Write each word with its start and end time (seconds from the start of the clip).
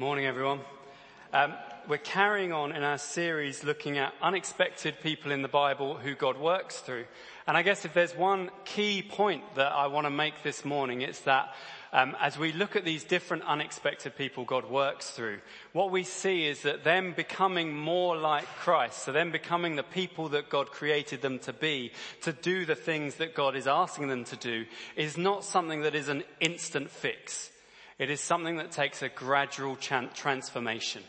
Morning, 0.00 0.26
everyone. 0.26 0.60
Um, 1.32 1.54
we're 1.88 1.98
carrying 1.98 2.52
on 2.52 2.70
in 2.70 2.84
our 2.84 2.98
series 2.98 3.64
looking 3.64 3.98
at 3.98 4.14
unexpected 4.22 5.00
people 5.02 5.32
in 5.32 5.42
the 5.42 5.48
Bible 5.48 5.96
who 5.96 6.14
God 6.14 6.38
works 6.38 6.78
through. 6.78 7.04
And 7.48 7.56
I 7.56 7.62
guess 7.62 7.84
if 7.84 7.94
there's 7.94 8.14
one 8.14 8.52
key 8.64 9.02
point 9.02 9.42
that 9.56 9.72
I 9.72 9.88
want 9.88 10.06
to 10.06 10.10
make 10.10 10.44
this 10.44 10.64
morning, 10.64 11.00
it's 11.00 11.22
that 11.22 11.52
um, 11.92 12.16
as 12.20 12.38
we 12.38 12.52
look 12.52 12.76
at 12.76 12.84
these 12.84 13.02
different 13.02 13.42
unexpected 13.42 14.16
people 14.16 14.44
God 14.44 14.70
works 14.70 15.10
through, 15.10 15.40
what 15.72 15.90
we 15.90 16.04
see 16.04 16.46
is 16.46 16.62
that 16.62 16.84
them 16.84 17.12
becoming 17.12 17.76
more 17.76 18.16
like 18.16 18.46
Christ, 18.60 19.02
so 19.02 19.10
them 19.10 19.32
becoming 19.32 19.74
the 19.74 19.82
people 19.82 20.28
that 20.28 20.48
God 20.48 20.70
created 20.70 21.22
them 21.22 21.40
to 21.40 21.52
be, 21.52 21.90
to 22.22 22.32
do 22.32 22.64
the 22.64 22.76
things 22.76 23.16
that 23.16 23.34
God 23.34 23.56
is 23.56 23.66
asking 23.66 24.06
them 24.06 24.22
to 24.26 24.36
do, 24.36 24.64
is 24.94 25.18
not 25.18 25.42
something 25.42 25.80
that 25.80 25.96
is 25.96 26.08
an 26.08 26.22
instant 26.38 26.88
fix. 26.88 27.50
It 27.98 28.10
is 28.10 28.20
something 28.20 28.56
that 28.58 28.70
takes 28.70 29.02
a 29.02 29.08
gradual 29.08 29.76
transformation. 29.76 31.02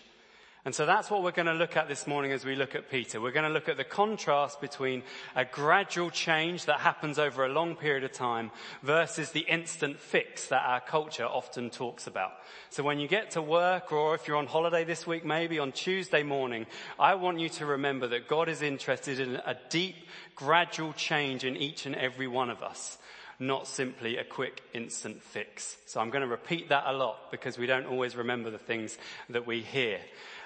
And 0.65 0.75
so 0.75 0.85
that's 0.85 1.09
what 1.09 1.23
we're 1.23 1.31
going 1.31 1.45
to 1.45 1.53
look 1.53 1.77
at 1.77 1.87
this 1.87 2.05
morning 2.05 2.31
as 2.31 2.43
we 2.43 2.55
look 2.55 2.75
at 2.75 2.89
Peter. 2.89 3.21
We're 3.21 3.31
going 3.31 3.47
to 3.47 3.53
look 3.53 3.69
at 3.69 3.77
the 3.77 3.83
contrast 3.83 4.59
between 4.59 5.03
a 5.35 5.45
gradual 5.45 6.09
change 6.09 6.65
that 6.65 6.79
happens 6.79 7.17
over 7.17 7.45
a 7.45 7.49
long 7.49 7.75
period 7.75 8.03
of 8.03 8.11
time 8.11 8.51
versus 8.83 9.31
the 9.31 9.41
instant 9.41 9.99
fix 9.99 10.47
that 10.47 10.63
our 10.65 10.81
culture 10.81 11.25
often 11.25 11.69
talks 11.69 12.07
about. 12.07 12.31
So 12.71 12.83
when 12.83 12.99
you 12.99 13.07
get 13.07 13.31
to 13.31 13.41
work 13.41 13.93
or 13.93 14.15
if 14.15 14.27
you're 14.27 14.37
on 14.37 14.47
holiday 14.47 14.83
this 14.83 15.07
week, 15.07 15.23
maybe 15.23 15.59
on 15.59 15.71
Tuesday 15.71 16.23
morning, 16.23 16.65
I 16.99 17.15
want 17.15 17.39
you 17.39 17.49
to 17.49 17.65
remember 17.65 18.07
that 18.07 18.27
God 18.27 18.49
is 18.49 18.61
interested 18.61 19.19
in 19.19 19.35
a 19.35 19.55
deep, 19.69 19.95
gradual 20.35 20.93
change 20.93 21.45
in 21.45 21.55
each 21.55 21.85
and 21.85 21.95
every 21.95 22.27
one 22.27 22.49
of 22.49 22.63
us 22.63 22.97
not 23.39 23.67
simply 23.67 24.17
a 24.17 24.23
quick 24.23 24.61
instant 24.73 25.23
fix. 25.23 25.77
So 25.85 26.01
I'm 26.01 26.09
going 26.09 26.21
to 26.23 26.27
repeat 26.27 26.69
that 26.69 26.83
a 26.85 26.93
lot 26.93 27.31
because 27.31 27.57
we 27.57 27.65
don't 27.65 27.85
always 27.85 28.15
remember 28.15 28.49
the 28.51 28.57
things 28.57 28.97
that 29.29 29.47
we 29.47 29.61
hear. 29.61 29.99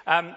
Um, 0.06 0.34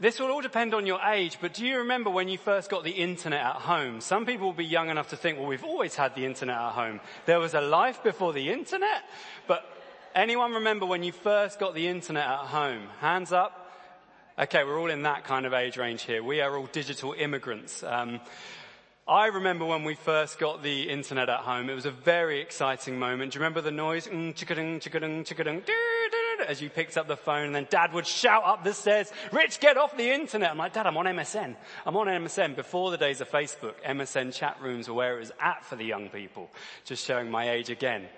this 0.00 0.20
will 0.20 0.30
all 0.30 0.40
depend 0.40 0.74
on 0.74 0.86
your 0.86 1.00
age, 1.00 1.38
but 1.40 1.54
do 1.54 1.66
you 1.66 1.78
remember 1.78 2.08
when 2.08 2.28
you 2.28 2.38
first 2.38 2.70
got 2.70 2.84
the 2.84 2.92
internet 2.92 3.40
at 3.40 3.56
home? 3.56 4.00
Some 4.00 4.26
people 4.26 4.46
will 4.46 4.52
be 4.52 4.64
young 4.64 4.90
enough 4.90 5.08
to 5.08 5.16
think, 5.16 5.38
well, 5.38 5.48
we've 5.48 5.64
always 5.64 5.96
had 5.96 6.14
the 6.14 6.24
internet 6.24 6.56
at 6.56 6.72
home. 6.72 7.00
There 7.26 7.40
was 7.40 7.54
a 7.54 7.60
life 7.60 8.04
before 8.04 8.32
the 8.32 8.50
internet, 8.50 9.02
but 9.48 9.64
anyone 10.14 10.52
remember 10.52 10.86
when 10.86 11.02
you 11.02 11.10
first 11.10 11.58
got 11.58 11.74
the 11.74 11.88
internet 11.88 12.28
at 12.28 12.46
home? 12.46 12.82
Hands 13.00 13.32
up. 13.32 13.64
Okay, 14.38 14.62
we're 14.62 14.78
all 14.78 14.90
in 14.90 15.02
that 15.02 15.24
kind 15.24 15.46
of 15.46 15.52
age 15.52 15.76
range 15.76 16.02
here. 16.02 16.22
We 16.22 16.40
are 16.42 16.56
all 16.56 16.66
digital 16.66 17.12
immigrants. 17.12 17.82
Um, 17.82 18.20
I 19.08 19.28
remember 19.28 19.64
when 19.64 19.84
we 19.84 19.94
first 19.94 20.38
got 20.38 20.62
the 20.62 20.90
internet 20.90 21.30
at 21.30 21.40
home, 21.40 21.70
it 21.70 21.74
was 21.74 21.86
a 21.86 21.90
very 21.90 22.42
exciting 22.42 22.98
moment. 22.98 23.32
Do 23.32 23.38
you 23.38 23.40
remember 23.40 23.62
the 23.62 23.70
noise? 23.70 24.06
Mm, 24.06 24.34
as 26.46 26.60
you 26.60 26.68
picked 26.68 26.98
up 26.98 27.08
the 27.08 27.16
phone 27.16 27.46
and 27.46 27.54
then 27.54 27.66
dad 27.70 27.94
would 27.94 28.06
shout 28.06 28.44
up 28.44 28.64
the 28.64 28.74
stairs, 28.74 29.10
Rich, 29.32 29.60
get 29.60 29.78
off 29.78 29.96
the 29.96 30.10
internet. 30.10 30.50
I'm 30.50 30.58
like, 30.58 30.74
dad, 30.74 30.86
I'm 30.86 30.98
on 30.98 31.06
MSN. 31.06 31.56
I'm 31.86 31.96
on 31.96 32.06
MSN. 32.06 32.54
Before 32.54 32.90
the 32.90 32.98
days 32.98 33.22
of 33.22 33.30
Facebook, 33.30 33.74
MSN 33.82 34.34
chat 34.34 34.58
rooms 34.60 34.88
were 34.88 34.94
where 34.94 35.16
it 35.16 35.20
was 35.20 35.32
at 35.40 35.64
for 35.64 35.76
the 35.76 35.84
young 35.84 36.10
people. 36.10 36.50
Just 36.84 37.06
showing 37.06 37.30
my 37.30 37.50
age 37.50 37.70
again. 37.70 38.08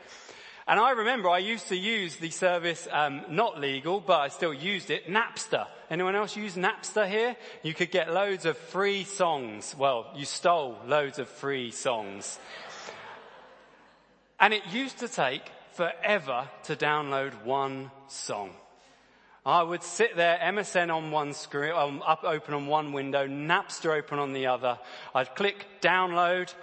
And 0.71 0.79
I 0.79 0.93
remember 0.93 1.29
I 1.29 1.39
used 1.39 1.67
to 1.71 1.77
use 1.77 2.15
the 2.15 2.31
service, 2.31 2.87
um, 2.93 3.23
not 3.29 3.59
legal, 3.59 3.99
but 3.99 4.21
I 4.21 4.29
still 4.29 4.55
used 4.55 4.93
it, 4.93 5.09
Napster. 5.09 5.67
Anyone 5.91 6.15
else 6.15 6.37
use 6.37 6.55
Napster 6.55 7.09
here? 7.09 7.35
You 7.65 7.75
could 7.75 7.91
get 7.91 8.15
loads 8.15 8.47
of 8.47 8.57
free 8.57 9.03
songs. 9.03 9.75
Well, 9.77 10.07
you 10.15 10.25
stole 10.25 10.79
loads 10.87 11.19
of 11.19 11.29
free 11.29 11.73
songs. 11.73 12.39
And 14.39 14.55
it 14.55 14.63
used 14.71 14.99
to 15.01 15.09
take 15.09 15.43
forever 15.73 16.49
to 16.67 16.77
download 16.77 17.43
one 17.43 17.91
song. 18.07 18.51
I 19.45 19.65
would 19.65 19.83
sit 19.83 20.15
there, 20.15 20.39
MSN 20.41 20.95
on 20.95 21.11
one 21.11 21.33
screen, 21.33 21.73
um, 21.73 22.01
up 22.07 22.23
open 22.23 22.55
on 22.55 22.69
one 22.69 22.93
window, 22.93 23.27
Napster 23.27 23.99
open 23.99 24.21
on 24.21 24.35
the 24.35 24.47
other. 24.47 24.79
I'd 25.17 25.35
click 25.35 25.67
download. 25.81 26.55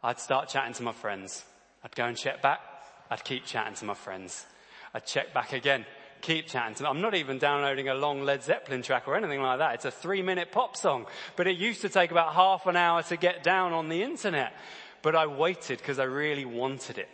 I'd 0.00 0.20
start 0.20 0.48
chatting 0.48 0.74
to 0.74 0.84
my 0.84 0.92
friends. 0.92 1.44
I'd 1.82 1.96
go 1.96 2.04
and 2.04 2.16
check 2.16 2.40
back. 2.40 2.71
I'd 3.12 3.24
keep 3.24 3.44
chatting 3.44 3.74
to 3.74 3.84
my 3.84 3.92
friends. 3.92 4.46
I'd 4.94 5.04
check 5.04 5.34
back 5.34 5.52
again, 5.52 5.84
keep 6.22 6.46
chatting 6.46 6.74
to 6.76 6.84
them. 6.84 6.96
I'm 6.96 7.02
not 7.02 7.14
even 7.14 7.36
downloading 7.36 7.90
a 7.90 7.94
long 7.94 8.22
Led 8.22 8.42
Zeppelin 8.42 8.80
track 8.80 9.06
or 9.06 9.16
anything 9.16 9.42
like 9.42 9.58
that. 9.58 9.74
It's 9.74 9.84
a 9.84 9.90
three 9.90 10.22
minute 10.22 10.50
pop 10.50 10.78
song. 10.78 11.04
But 11.36 11.46
it 11.46 11.58
used 11.58 11.82
to 11.82 11.90
take 11.90 12.10
about 12.10 12.32
half 12.32 12.66
an 12.66 12.74
hour 12.74 13.02
to 13.02 13.16
get 13.18 13.42
down 13.42 13.74
on 13.74 13.90
the 13.90 14.02
internet. 14.02 14.54
But 15.02 15.14
I 15.14 15.26
waited 15.26 15.76
because 15.76 15.98
I 15.98 16.04
really 16.04 16.46
wanted 16.46 16.96
it. 16.96 17.10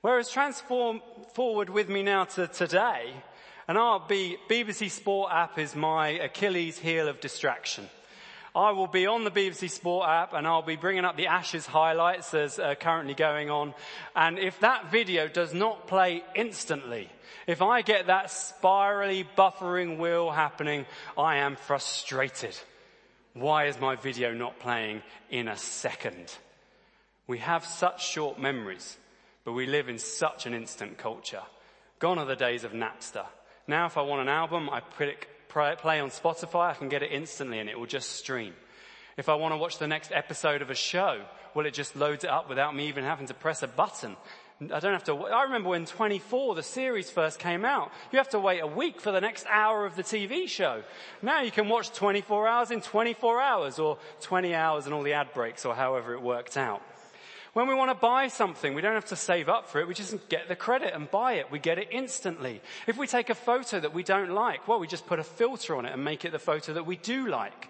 Whereas 0.00 0.30
transform 0.30 1.00
forward 1.34 1.70
with 1.70 1.88
me 1.88 2.04
now 2.04 2.24
to 2.24 2.46
today, 2.46 3.12
and 3.66 3.76
our 3.76 3.98
BBC 3.98 4.90
Sport 4.90 5.32
app 5.32 5.58
is 5.58 5.74
my 5.74 6.10
Achilles 6.10 6.78
heel 6.78 7.08
of 7.08 7.20
distraction. 7.20 7.88
I 8.54 8.72
will 8.72 8.86
be 8.86 9.06
on 9.06 9.24
the 9.24 9.30
BBC 9.30 9.70
Sport 9.70 10.08
app 10.08 10.34
and 10.34 10.46
I'll 10.46 10.60
be 10.60 10.76
bringing 10.76 11.06
up 11.06 11.16
the 11.16 11.28
Ashes 11.28 11.64
highlights 11.64 12.34
as 12.34 12.58
uh, 12.58 12.74
currently 12.74 13.14
going 13.14 13.48
on. 13.48 13.72
And 14.14 14.38
if 14.38 14.60
that 14.60 14.90
video 14.90 15.26
does 15.26 15.54
not 15.54 15.86
play 15.86 16.22
instantly, 16.34 17.08
if 17.46 17.62
I 17.62 17.80
get 17.80 18.08
that 18.08 18.30
spirally 18.30 19.26
buffering 19.38 19.98
wheel 19.98 20.30
happening, 20.30 20.84
I 21.16 21.36
am 21.36 21.56
frustrated. 21.56 22.54
Why 23.32 23.66
is 23.66 23.80
my 23.80 23.96
video 23.96 24.34
not 24.34 24.58
playing 24.58 25.02
in 25.30 25.48
a 25.48 25.56
second? 25.56 26.36
We 27.26 27.38
have 27.38 27.64
such 27.64 28.06
short 28.06 28.38
memories, 28.38 28.98
but 29.44 29.52
we 29.52 29.64
live 29.64 29.88
in 29.88 29.98
such 29.98 30.44
an 30.44 30.52
instant 30.52 30.98
culture. 30.98 31.42
Gone 31.98 32.18
are 32.18 32.26
the 32.26 32.36
days 32.36 32.64
of 32.64 32.72
Napster. 32.72 33.24
Now 33.66 33.86
if 33.86 33.96
I 33.96 34.02
want 34.02 34.20
an 34.20 34.28
album, 34.28 34.68
I 34.68 34.80
click 34.80 35.28
play 35.52 36.00
on 36.00 36.10
Spotify, 36.10 36.70
I 36.70 36.74
can 36.74 36.88
get 36.88 37.02
it 37.02 37.12
instantly 37.12 37.58
and 37.58 37.68
it 37.68 37.78
will 37.78 37.86
just 37.86 38.12
stream. 38.12 38.54
If 39.16 39.28
I 39.28 39.34
want 39.34 39.52
to 39.52 39.58
watch 39.58 39.78
the 39.78 39.86
next 39.86 40.10
episode 40.12 40.62
of 40.62 40.70
a 40.70 40.74
show, 40.74 41.22
well, 41.54 41.66
it 41.66 41.74
just 41.74 41.94
loads 41.96 42.24
it 42.24 42.30
up 42.30 42.48
without 42.48 42.74
me 42.74 42.88
even 42.88 43.04
having 43.04 43.26
to 43.26 43.34
press 43.34 43.62
a 43.62 43.68
button. 43.68 44.16
I 44.60 44.80
don't 44.80 44.92
have 44.92 45.04
to, 45.04 45.16
I 45.26 45.42
remember 45.42 45.70
when 45.70 45.86
24, 45.86 46.54
the 46.54 46.62
series 46.62 47.10
first 47.10 47.38
came 47.38 47.64
out, 47.64 47.90
you 48.12 48.18
have 48.18 48.28
to 48.30 48.38
wait 48.38 48.60
a 48.60 48.66
week 48.66 49.00
for 49.00 49.10
the 49.10 49.20
next 49.20 49.44
hour 49.48 49.84
of 49.84 49.96
the 49.96 50.02
TV 50.02 50.48
show. 50.48 50.82
Now 51.20 51.42
you 51.42 51.50
can 51.50 51.68
watch 51.68 51.92
24 51.92 52.46
hours 52.48 52.70
in 52.70 52.80
24 52.80 53.40
hours 53.40 53.78
or 53.78 53.98
20 54.20 54.54
hours 54.54 54.86
and 54.86 54.94
all 54.94 55.02
the 55.02 55.14
ad 55.14 55.34
breaks 55.34 55.64
or 55.64 55.74
however 55.74 56.14
it 56.14 56.22
worked 56.22 56.56
out. 56.56 56.82
When 57.52 57.68
we 57.68 57.74
want 57.74 57.90
to 57.90 57.94
buy 57.94 58.28
something, 58.28 58.72
we 58.72 58.80
don't 58.80 58.94
have 58.94 59.04
to 59.06 59.16
save 59.16 59.50
up 59.50 59.68
for 59.68 59.78
it. 59.78 59.86
We 59.86 59.92
just 59.92 60.28
get 60.30 60.48
the 60.48 60.56
credit 60.56 60.94
and 60.94 61.10
buy 61.10 61.34
it. 61.34 61.50
We 61.50 61.58
get 61.58 61.78
it 61.78 61.88
instantly. 61.90 62.62
If 62.86 62.96
we 62.96 63.06
take 63.06 63.28
a 63.28 63.34
photo 63.34 63.78
that 63.78 63.92
we 63.92 64.02
don't 64.02 64.30
like, 64.30 64.66
well, 64.66 64.80
we 64.80 64.86
just 64.86 65.06
put 65.06 65.18
a 65.18 65.24
filter 65.24 65.76
on 65.76 65.84
it 65.84 65.92
and 65.92 66.02
make 66.02 66.24
it 66.24 66.32
the 66.32 66.38
photo 66.38 66.72
that 66.72 66.86
we 66.86 66.96
do 66.96 67.28
like. 67.28 67.68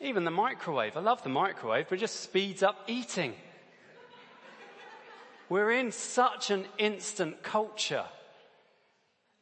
Even 0.00 0.24
the 0.24 0.32
microwave. 0.32 0.96
I 0.96 1.00
love 1.00 1.22
the 1.22 1.28
microwave, 1.28 1.86
but 1.88 1.98
it 1.98 2.00
just 2.00 2.20
speeds 2.20 2.64
up 2.64 2.76
eating. 2.88 3.34
We're 5.48 5.70
in 5.70 5.92
such 5.92 6.50
an 6.50 6.64
instant 6.76 7.44
culture. 7.44 8.04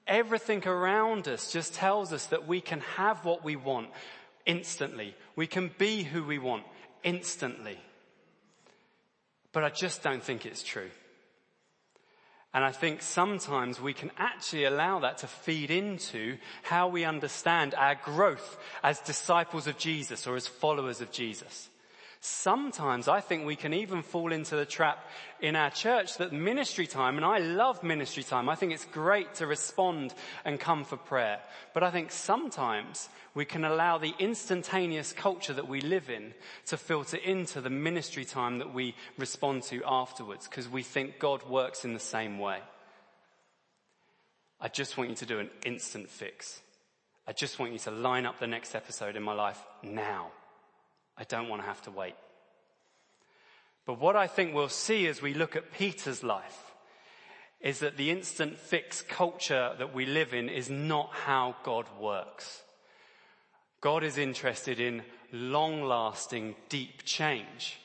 Everything 0.07 0.67
around 0.69 1.29
us 1.29 1.51
just 1.51 1.73
tells 1.73 2.13
us 2.13 2.27
that 2.27 2.47
we 2.47 2.61
can 2.61 2.81
have 2.97 3.25
what 3.25 3.43
we 3.43 3.57
want 3.57 3.89
instantly. 4.45 5.15
We 5.35 5.47
can 5.47 5.71
be 5.79 6.03
who 6.03 6.23
we 6.25 6.39
want 6.39 6.65
instantly. 7.05 7.79
But 9.53 9.63
I 9.63 9.71
just 9.71 10.03
don't 10.03 10.23
think 10.23 10.45
it's 10.45 10.65
true. 10.65 10.91
And 12.53 12.65
I 12.65 12.71
think 12.71 13.03
sometimes 13.03 13.81
we 13.81 13.93
can 13.93 14.13
actually 14.17 14.65
allow 14.65 15.01
that 15.01 15.19
to 15.19 15.27
feed 15.27 15.71
into 15.71 16.39
how 16.63 16.89
we 16.89 17.05
understand 17.05 17.75
our 17.75 17.97
growth 17.97 18.57
as 18.83 19.01
disciples 19.01 19.67
of 19.67 19.77
Jesus 19.77 20.27
or 20.27 20.37
as 20.37 20.47
followers 20.47 21.01
of 21.01 21.11
Jesus. 21.11 21.69
Sometimes 22.27 23.07
I 23.07 23.21
think 23.21 23.45
we 23.45 23.55
can 23.55 23.75
even 23.75 24.01
fall 24.01 24.33
into 24.33 24.57
the 24.57 24.65
trap 24.65 25.07
in 25.43 25.57
our 25.57 25.69
church 25.69 26.17
that 26.17 26.33
ministry 26.33 26.87
time, 26.87 27.17
and 27.17 27.25
I 27.25 27.37
love 27.37 27.83
ministry 27.83 28.23
time. 28.23 28.49
I 28.49 28.55
think 28.55 28.73
it's 28.73 28.87
great 28.87 29.35
to 29.35 29.47
respond 29.47 30.15
and 30.43 30.59
come 30.59 30.85
for 30.85 30.97
prayer. 30.97 31.41
But 31.75 31.83
I 31.83 31.91
think 31.91 32.11
sometimes 32.11 33.11
we 33.35 33.45
can 33.45 33.67
allow 33.67 33.99
the 33.99 34.15
instantaneous 34.19 35.13
culture 35.13 35.53
that 35.53 35.69
we 35.69 35.83
live 35.83 36.09
in 36.09 36.33
to 36.69 36.79
filter 36.79 37.19
into 37.19 37.61
the 37.61 37.69
ministry 37.69 38.25
time 38.25 38.57
that 38.57 38.73
we 38.73 38.95
respond 39.19 39.65
to 39.65 39.83
afterwards 39.87 40.49
because 40.49 40.67
we 40.67 40.83
think 40.83 41.19
God 41.19 41.47
works 41.47 41.85
in 41.85 41.93
the 41.93 42.01
same 42.01 42.39
way. 42.39 42.61
I 44.59 44.69
just 44.69 44.97
want 44.97 45.11
you 45.11 45.17
to 45.17 45.27
do 45.27 45.41
an 45.41 45.51
instant 45.67 46.09
fix. 46.09 46.63
I 47.27 47.33
just 47.35 47.59
want 47.59 47.75
you 47.75 47.79
to 47.81 47.91
line 47.91 48.25
up 48.25 48.39
the 48.41 48.47
next 48.47 48.75
episode 48.75 49.15
in 49.15 49.23
my 49.23 49.35
life 49.35 49.63
now. 49.83 50.31
I 51.17 51.25
don't 51.25 51.49
want 51.49 51.63
to 51.63 51.69
have 51.69 51.83
to 51.83 51.91
wait. 51.91 52.15
But 53.87 54.01
what 54.01 54.17
I 54.17 54.27
think 54.27 54.55
we'll 54.55 54.69
see 54.69 55.07
as 55.07 55.21
we 55.21 55.35
look 55.35 55.57
at 55.57 55.73
Peter's 55.73 56.23
life 56.23 56.73
is 57.61 57.81
that 57.81 57.97
the 57.97 58.11
instant 58.11 58.59
fix 58.59 59.03
culture 59.03 59.75
that 59.79 59.95
we 59.95 60.07
live 60.07 60.35
in 60.35 60.49
is 60.49 60.69
not 60.69 61.11
how 61.13 61.57
God 61.63 61.87
works. 62.01 62.63
God 63.81 64.05
is 64.05 64.19
interested 64.19 64.81
in 64.81 65.03
long 65.33 65.83
lasting, 65.83 66.57
deep 66.69 67.05
change. 67.05 67.79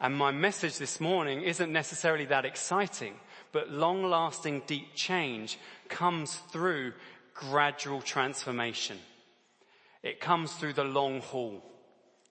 And 0.00 0.14
my 0.14 0.30
message 0.30 0.78
this 0.78 1.00
morning 1.00 1.42
isn't 1.42 1.72
necessarily 1.72 2.26
that 2.26 2.44
exciting, 2.44 3.14
but 3.52 3.70
long 3.70 4.04
lasting 4.10 4.62
deep 4.66 4.94
change 4.94 5.58
comes 5.88 6.34
through 6.50 6.92
gradual 7.34 8.02
transformation. 8.02 8.98
It 10.02 10.20
comes 10.20 10.52
through 10.52 10.74
the 10.74 10.84
long 10.84 11.20
haul. 11.20 11.62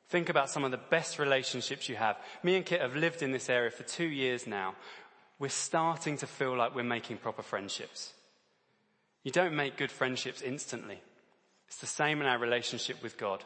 Think 0.09 0.29
about 0.29 0.49
some 0.49 0.63
of 0.63 0.71
the 0.71 0.77
best 0.77 1.17
relationships 1.17 1.89
you 1.89 1.95
have. 1.95 2.17
Me 2.43 2.55
and 2.55 2.65
Kit 2.65 2.81
have 2.81 2.95
lived 2.95 3.21
in 3.21 3.31
this 3.31 3.49
area 3.49 3.71
for 3.71 3.83
two 3.83 4.05
years 4.05 4.45
now. 4.45 4.75
We're 5.39 5.49
starting 5.49 6.17
to 6.17 6.27
feel 6.27 6.55
like 6.55 6.75
we're 6.75 6.83
making 6.83 7.17
proper 7.17 7.41
friendships. 7.41 8.13
You 9.23 9.31
don't 9.31 9.55
make 9.55 9.77
good 9.77 9.91
friendships 9.91 10.41
instantly. 10.41 10.99
It's 11.67 11.77
the 11.77 11.87
same 11.87 12.21
in 12.21 12.27
our 12.27 12.37
relationship 12.37 13.01
with 13.01 13.17
God. 13.17 13.43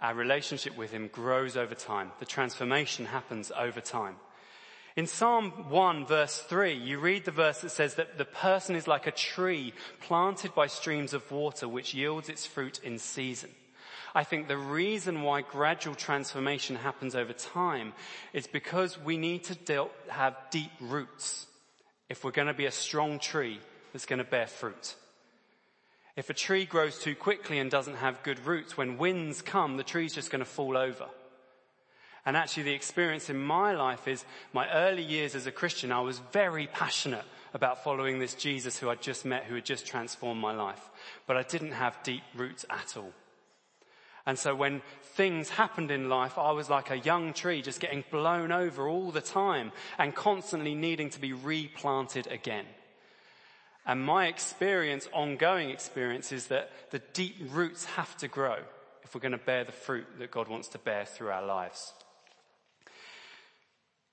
Our 0.00 0.14
relationship 0.14 0.76
with 0.76 0.90
Him 0.90 1.08
grows 1.08 1.56
over 1.56 1.74
time. 1.74 2.10
The 2.18 2.26
transformation 2.26 3.06
happens 3.06 3.52
over 3.56 3.80
time. 3.80 4.16
In 4.96 5.06
Psalm 5.06 5.70
1 5.70 6.06
verse 6.06 6.38
3, 6.40 6.74
you 6.74 6.98
read 6.98 7.24
the 7.24 7.30
verse 7.30 7.60
that 7.60 7.70
says 7.70 7.94
that 7.94 8.18
the 8.18 8.24
person 8.24 8.76
is 8.76 8.86
like 8.86 9.06
a 9.06 9.12
tree 9.12 9.72
planted 10.00 10.54
by 10.54 10.66
streams 10.66 11.14
of 11.14 11.30
water 11.30 11.68
which 11.68 11.94
yields 11.94 12.28
its 12.28 12.44
fruit 12.44 12.80
in 12.82 12.98
season. 12.98 13.50
I 14.14 14.22
think 14.22 14.46
the 14.46 14.56
reason 14.56 15.22
why 15.22 15.42
gradual 15.42 15.96
transformation 15.96 16.76
happens 16.76 17.16
over 17.16 17.32
time 17.32 17.92
is 18.32 18.46
because 18.46 18.98
we 18.98 19.16
need 19.16 19.44
to 19.44 19.88
have 20.08 20.36
deep 20.50 20.70
roots 20.80 21.46
if 22.08 22.22
we're 22.22 22.30
going 22.30 22.46
to 22.46 22.54
be 22.54 22.66
a 22.66 22.70
strong 22.70 23.18
tree 23.18 23.58
that's 23.92 24.06
going 24.06 24.20
to 24.20 24.24
bear 24.24 24.46
fruit. 24.46 24.94
If 26.16 26.30
a 26.30 26.34
tree 26.34 26.64
grows 26.64 27.00
too 27.00 27.16
quickly 27.16 27.58
and 27.58 27.70
doesn't 27.70 27.96
have 27.96 28.22
good 28.22 28.46
roots, 28.46 28.76
when 28.76 28.98
winds 28.98 29.42
come, 29.42 29.76
the 29.76 29.82
tree's 29.82 30.14
just 30.14 30.30
going 30.30 30.44
to 30.44 30.50
fall 30.50 30.76
over. 30.76 31.06
And 32.24 32.36
actually 32.36 32.62
the 32.62 32.72
experience 32.72 33.28
in 33.28 33.38
my 33.38 33.74
life 33.74 34.06
is 34.06 34.24
my 34.52 34.70
early 34.70 35.02
years 35.02 35.34
as 35.34 35.46
a 35.46 35.52
Christian, 35.52 35.90
I 35.90 36.00
was 36.00 36.20
very 36.32 36.68
passionate 36.68 37.24
about 37.52 37.82
following 37.82 38.20
this 38.20 38.34
Jesus 38.34 38.78
who 38.78 38.90
I'd 38.90 39.02
just 39.02 39.24
met, 39.24 39.44
who 39.44 39.56
had 39.56 39.64
just 39.64 39.86
transformed 39.86 40.40
my 40.40 40.54
life. 40.54 40.88
But 41.26 41.36
I 41.36 41.42
didn't 41.42 41.72
have 41.72 42.02
deep 42.04 42.22
roots 42.34 42.64
at 42.70 42.96
all. 42.96 43.12
And 44.26 44.38
so 44.38 44.54
when 44.54 44.80
things 45.02 45.50
happened 45.50 45.90
in 45.90 46.08
life, 46.08 46.38
I 46.38 46.52
was 46.52 46.70
like 46.70 46.90
a 46.90 46.98
young 46.98 47.34
tree 47.34 47.60
just 47.60 47.80
getting 47.80 48.04
blown 48.10 48.52
over 48.52 48.88
all 48.88 49.10
the 49.10 49.20
time 49.20 49.70
and 49.98 50.14
constantly 50.14 50.74
needing 50.74 51.10
to 51.10 51.20
be 51.20 51.32
replanted 51.32 52.26
again. 52.28 52.64
And 53.86 54.02
my 54.02 54.28
experience, 54.28 55.08
ongoing 55.12 55.68
experience, 55.68 56.32
is 56.32 56.46
that 56.46 56.70
the 56.90 57.00
deep 57.12 57.36
roots 57.50 57.84
have 57.84 58.16
to 58.18 58.28
grow 58.28 58.56
if 59.02 59.14
we're 59.14 59.20
going 59.20 59.32
to 59.32 59.38
bear 59.38 59.64
the 59.64 59.72
fruit 59.72 60.06
that 60.18 60.30
God 60.30 60.48
wants 60.48 60.68
to 60.68 60.78
bear 60.78 61.04
through 61.04 61.28
our 61.28 61.44
lives. 61.44 61.92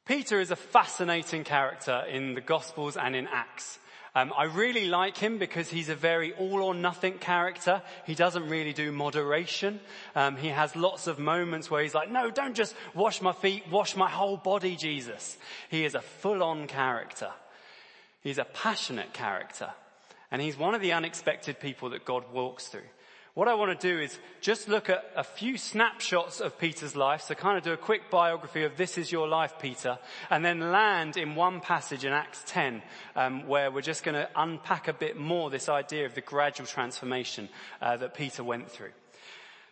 Peter 0.05 0.41
is 0.41 0.51
a 0.51 0.57
fascinating 0.57 1.45
character 1.45 2.03
in 2.09 2.33
the 2.33 2.41
Gospels 2.41 2.97
and 2.97 3.15
in 3.15 3.27
Acts. 3.27 3.79
Um, 4.13 4.33
I 4.37 4.43
really 4.43 4.87
like 4.87 5.15
him 5.17 5.37
because 5.37 5.69
he's 5.69 5.87
a 5.87 5.95
very 5.95 6.33
all 6.33 6.61
or 6.61 6.73
nothing 6.73 7.17
character. 7.17 7.81
He 8.05 8.13
doesn't 8.13 8.49
really 8.49 8.73
do 8.73 8.91
moderation. 8.91 9.79
Um, 10.15 10.35
he 10.35 10.49
has 10.49 10.75
lots 10.75 11.07
of 11.07 11.17
moments 11.17 11.71
where 11.71 11.81
he's 11.81 11.95
like, 11.95 12.11
no, 12.11 12.29
don't 12.29 12.55
just 12.55 12.75
wash 12.93 13.21
my 13.21 13.31
feet, 13.31 13.63
wash 13.71 13.95
my 13.95 14.09
whole 14.09 14.35
body, 14.35 14.75
Jesus. 14.75 15.37
He 15.69 15.85
is 15.85 15.95
a 15.95 16.01
full 16.01 16.43
on 16.43 16.67
character. 16.67 17.31
He's 18.21 18.37
a 18.37 18.43
passionate 18.43 19.13
character. 19.13 19.69
And 20.29 20.41
he's 20.41 20.57
one 20.57 20.75
of 20.75 20.81
the 20.81 20.91
unexpected 20.91 21.59
people 21.59 21.91
that 21.91 22.03
God 22.03 22.25
walks 22.33 22.67
through. 22.67 22.81
What 23.33 23.47
I 23.47 23.53
want 23.53 23.79
to 23.79 23.87
do 23.87 23.97
is 23.97 24.19
just 24.41 24.67
look 24.67 24.89
at 24.89 25.09
a 25.15 25.23
few 25.23 25.57
snapshots 25.57 26.41
of 26.41 26.59
Peter's 26.59 26.97
life, 26.97 27.21
so 27.21 27.33
kind 27.33 27.57
of 27.57 27.63
do 27.63 27.71
a 27.71 27.77
quick 27.77 28.11
biography 28.11 28.65
of 28.65 28.75
this 28.75 28.97
is 28.97 29.09
your 29.09 29.25
life, 29.25 29.53
Peter, 29.57 29.99
and 30.29 30.43
then 30.43 30.73
land 30.73 31.15
in 31.15 31.35
one 31.35 31.61
passage 31.61 32.03
in 32.03 32.11
Acts 32.11 32.43
10, 32.47 32.81
um, 33.15 33.47
where 33.47 33.71
we're 33.71 33.79
just 33.79 34.03
going 34.03 34.15
to 34.15 34.27
unpack 34.35 34.89
a 34.89 34.93
bit 34.93 35.17
more 35.17 35.49
this 35.49 35.69
idea 35.69 36.05
of 36.05 36.13
the 36.13 36.19
gradual 36.19 36.67
transformation 36.67 37.47
uh, 37.81 37.95
that 37.95 38.15
Peter 38.15 38.43
went 38.43 38.69
through. 38.69 38.91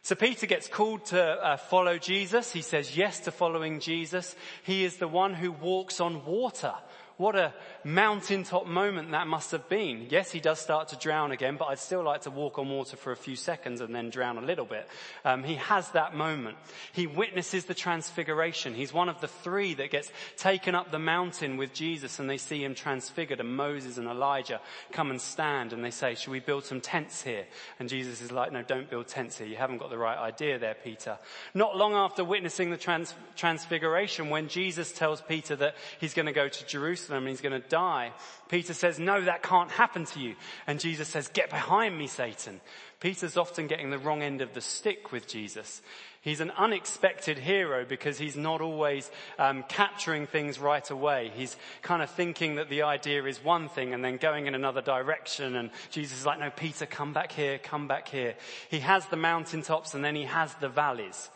So 0.04 0.16
Peter 0.16 0.46
gets 0.46 0.70
called 0.70 1.08
to 1.08 1.22
uh, 1.22 1.58
follow 1.58 1.98
Jesus. 1.98 2.54
He 2.54 2.62
says 2.62 2.96
yes 2.96 3.20
to 3.22 3.32
following 3.32 3.82
Jesus. 3.82 4.38
He 4.64 4.86
is 4.86 4.96
the 4.96 5.08
one 5.10 5.34
who 5.34 5.52
walks 5.52 6.00
on 6.00 6.24
water. 6.24 6.74
What 7.20 7.36
a 7.36 7.54
mountaintop 7.84 8.66
moment 8.66 9.12
that 9.12 9.28
must 9.28 9.52
have 9.52 9.68
been. 9.68 10.08
Yes, 10.10 10.32
he 10.32 10.40
does 10.40 10.58
start 10.58 10.88
to 10.88 10.96
drown 10.96 11.34
again, 11.34 11.58
but 11.60 11.66
I'd 11.66 11.80
still 11.80 12.02
like 12.02 12.22
to 12.22 12.32
walk 12.32 12.58
on 12.58 12.70
water 12.70 12.96
for 12.96 13.12
a 13.12 13.18
few 13.18 13.36
seconds 13.36 13.82
and 13.82 13.94
then 13.94 14.10
drown 14.10 14.38
a 14.38 14.42
little 14.42 14.64
bit. 14.64 14.88
Um, 15.26 15.44
he 15.44 15.56
has 15.56 15.90
that 15.92 16.16
moment. 16.16 16.56
He 16.94 17.08
witnesses 17.08 17.66
the 17.66 17.74
transfiguration. 17.74 18.74
He's 18.74 18.94
one 18.94 19.10
of 19.10 19.20
the 19.20 19.28
three 19.28 19.74
that 19.74 19.92
gets 19.92 20.10
taken 20.38 20.76
up 20.76 20.92
the 20.92 21.00
mountain 21.00 21.58
with 21.58 21.74
Jesus 21.74 22.20
and 22.20 22.30
they 22.30 22.38
see 22.38 22.64
him 22.64 22.74
transfigured 22.74 23.42
and 23.42 23.54
Moses 23.54 23.98
and 23.98 24.08
Elijah 24.08 24.62
come 24.94 25.12
and 25.12 25.20
stand 25.20 25.74
and 25.74 25.84
they 25.84 25.92
say, 25.92 26.16
should 26.16 26.32
we 26.32 26.40
build 26.40 26.64
some 26.64 26.80
tents 26.80 27.22
here? 27.22 27.48
And 27.80 27.90
Jesus 27.90 28.22
is 28.22 28.32
like, 28.32 28.54
no, 28.54 28.64
don't 28.64 28.90
build 28.90 29.10
tents 29.10 29.40
here. 29.40 29.48
You 29.48 29.58
haven't 29.58 29.80
got 29.80 29.90
the 29.90 29.98
right 29.98 30.18
idea 30.18 30.58
there, 30.58 30.78
Peter. 30.86 31.18
Not 31.54 31.76
long 31.76 31.96
after 31.96 32.24
witnessing 32.24 32.70
the 32.70 32.78
trans- 32.78 33.14
transfiguration, 33.36 34.30
when 34.30 34.48
Jesus 34.48 34.94
tells 34.94 35.20
Peter 35.20 35.58
that 35.58 35.76
he's 36.00 36.14
going 36.14 36.26
to 36.28 36.32
go 36.32 36.48
to 36.48 36.66
Jerusalem, 36.66 37.09
Jerusalem 37.10 37.28
and 37.28 37.30
he's 37.30 37.42
going 37.42 37.60
to 37.60 37.68
die. 37.68 38.12
Peter 38.50 38.74
says, 38.74 39.00
no, 39.00 39.22
that 39.22 39.44
can't 39.44 39.72
happen 39.72 40.06
to 40.06 40.20
you. 40.20 40.36
And 40.68 40.80
Jesus 40.80 41.08
says, 41.08 41.28
get 41.30 41.50
behind 41.50 41.98
me, 41.98 42.08
Satan. 42.08 42.62
Peter's 43.00 43.38
often 43.38 43.68
getting 43.68 43.90
the 43.90 43.98
wrong 43.98 44.22
end 44.22 44.42
of 44.42 44.54
the 44.54 44.62
stick 44.62 45.12
with 45.12 45.28
Jesus. 45.28 45.82
He's 46.22 46.42
an 46.42 46.52
unexpected 46.52 47.38
hero 47.38 47.86
because 47.86 48.18
he's 48.20 48.36
not 48.36 48.60
always 48.62 49.10
um, 49.38 49.64
capturing 49.70 50.28
things 50.28 50.60
right 50.60 50.88
away. 50.90 51.32
He's 51.34 51.56
kind 51.82 52.04
of 52.04 52.10
thinking 52.10 52.56
that 52.56 52.70
the 52.70 52.84
idea 52.84 53.24
is 53.24 53.44
one 53.44 53.70
thing 53.70 53.94
and 53.94 54.04
then 54.04 54.18
going 54.18 54.48
in 54.48 54.54
another 54.54 54.82
direction. 54.82 55.56
And 55.56 55.72
Jesus 55.92 56.20
is 56.20 56.26
like, 56.26 56.40
no, 56.40 56.50
Peter, 56.50 56.86
come 56.86 57.14
back 57.14 57.32
here, 57.32 57.58
come 57.58 57.88
back 57.88 58.10
here. 58.10 58.36
He 58.70 58.80
has 58.80 59.06
the 59.06 59.16
mountaintops 59.16 59.94
and 59.94 60.04
then 60.04 60.16
he 60.16 60.26
has 60.26 60.54
the 60.56 60.70
valleys. 60.70 61.30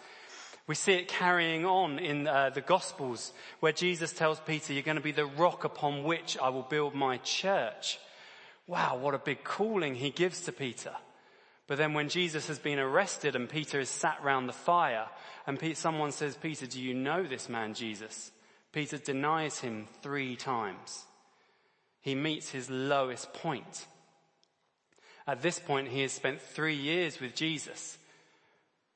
We 0.66 0.76
see 0.76 0.94
it 0.94 1.10
carrying 1.10 1.66
on 1.66 2.00
in 2.00 2.26
uh, 2.26 2.50
the 2.52 2.62
Gospels 2.62 3.34
where 3.60 3.74
Jesus 3.74 4.14
tells 4.14 4.40
Peter, 4.40 4.72
you're 4.72 4.82
going 4.82 4.96
to 4.96 5.04
be 5.04 5.12
the 5.12 5.26
rock 5.26 5.66
upon 5.66 6.04
which 6.04 6.38
I 6.38 6.50
will 6.50 6.62
build 6.64 6.96
my 6.96 7.18
church. 7.18 8.00
Wow, 8.66 8.98
what 8.98 9.14
a 9.14 9.20
big 9.20 9.44
calling 9.44 9.96
he 9.96 10.10
gives 10.10 10.42
to 10.42 10.54
Peter. 10.54 10.94
But 11.68 11.78
then 11.78 11.94
when 11.94 12.08
Jesus 12.08 12.48
has 12.48 12.60
been 12.60 12.80
arrested 12.80 13.36
and 13.36 13.50
Peter 13.50 13.80
is 13.80 13.90
sat 13.90 14.24
round 14.24 14.48
the 14.48 14.54
fire 14.54 15.08
and 15.46 15.60
someone 15.78 16.14
says, 16.14 16.38
Peter, 16.38 16.66
do 16.66 16.82
you 16.82 16.94
know 16.94 17.24
this 17.24 17.50
man 17.50 17.74
Jesus? 17.74 18.32
Peter 18.72 18.98
denies 18.98 19.60
him 19.60 19.88
three 20.02 20.36
times. 20.36 21.04
He 22.00 22.16
meets 22.16 22.50
his 22.50 22.70
lowest 22.70 23.34
point. 23.34 23.86
At 25.28 25.42
this 25.42 25.60
point, 25.60 25.88
he 25.90 26.02
has 26.02 26.12
spent 26.12 26.42
three 26.42 26.76
years 26.76 27.20
with 27.20 27.36
Jesus. 27.36 27.98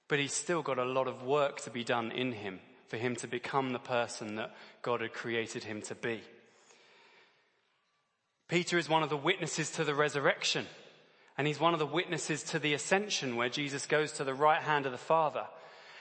But 0.08 0.20
he's 0.20 0.34
still 0.34 0.62
got 0.62 0.80
a 0.80 0.86
lot 0.86 1.08
of 1.08 1.24
work 1.24 1.62
to 1.62 1.70
be 1.70 1.84
done 1.84 2.12
in 2.12 2.32
him 2.32 2.60
for 2.88 2.98
him 2.98 3.16
to 3.18 3.28
become 3.28 3.74
the 3.74 3.80
person 3.80 4.36
that 4.36 4.56
God 4.82 5.02
had 5.02 5.14
created 5.14 5.66
him 5.66 5.82
to 5.84 5.96
be. 5.96 6.22
Peter 8.48 8.78
is 8.78 8.88
one 8.88 9.04
of 9.04 9.10
the 9.10 9.18
witnesses 9.18 9.72
to 9.72 9.84
the 9.84 9.94
resurrection. 9.94 10.66
And 11.38 11.46
he's 11.46 11.60
one 11.60 11.74
of 11.74 11.80
the 11.80 11.86
witnesses 11.86 12.42
to 12.44 12.60
the 12.60 12.74
ascension 12.74 13.36
where 13.36 13.50
Jesus 13.50 13.86
goes 13.86 14.14
to 14.14 14.24
the 14.24 14.34
right 14.34 14.62
hand 14.62 14.86
of 14.86 14.92
the 14.92 14.98
Father. 14.98 15.46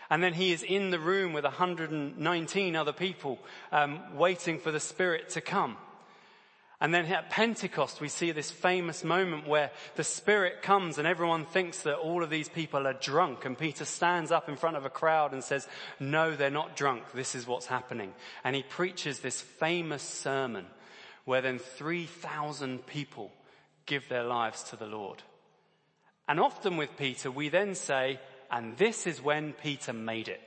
And 0.08 0.22
then 0.22 0.34
he 0.34 0.52
is 0.52 0.62
in 0.62 0.90
the 0.90 1.00
room 1.00 1.32
with 1.32 1.44
119 1.44 2.76
other 2.76 2.92
people 2.92 3.38
um, 3.72 4.16
waiting 4.16 4.58
for 4.58 4.70
the 4.70 4.80
Spirit 4.80 5.30
to 5.30 5.40
come. 5.40 5.76
And 6.80 6.92
then 6.92 7.06
at 7.06 7.30
Pentecost, 7.30 8.02
we 8.02 8.08
see 8.08 8.32
this 8.32 8.50
famous 8.50 9.02
moment 9.02 9.48
where 9.48 9.70
the 9.94 10.04
Spirit 10.04 10.60
comes 10.60 10.98
and 10.98 11.08
everyone 11.08 11.46
thinks 11.46 11.82
that 11.82 11.96
all 11.96 12.22
of 12.22 12.28
these 12.28 12.50
people 12.50 12.86
are 12.86 12.92
drunk. 12.92 13.46
And 13.46 13.56
Peter 13.56 13.86
stands 13.86 14.30
up 14.30 14.48
in 14.48 14.56
front 14.56 14.76
of 14.76 14.84
a 14.84 14.90
crowd 14.90 15.32
and 15.32 15.42
says, 15.42 15.66
no, 15.98 16.36
they're 16.36 16.50
not 16.50 16.76
drunk. 16.76 17.12
This 17.14 17.34
is 17.34 17.46
what's 17.46 17.66
happening. 17.66 18.12
And 18.44 18.54
he 18.54 18.62
preaches 18.62 19.20
this 19.20 19.40
famous 19.40 20.02
sermon 20.02 20.66
where 21.24 21.40
then 21.40 21.58
3,000 21.58 22.86
people 22.86 23.32
give 23.86 24.08
their 24.08 24.24
lives 24.24 24.62
to 24.64 24.76
the 24.76 24.86
Lord. 24.86 25.22
And 26.28 26.38
often 26.38 26.76
with 26.76 26.96
Peter, 26.98 27.30
we 27.30 27.48
then 27.48 27.74
say, 27.74 28.20
and 28.50 28.76
this 28.76 29.06
is 29.06 29.22
when 29.22 29.54
Peter 29.54 29.94
made 29.94 30.28
it. 30.28 30.42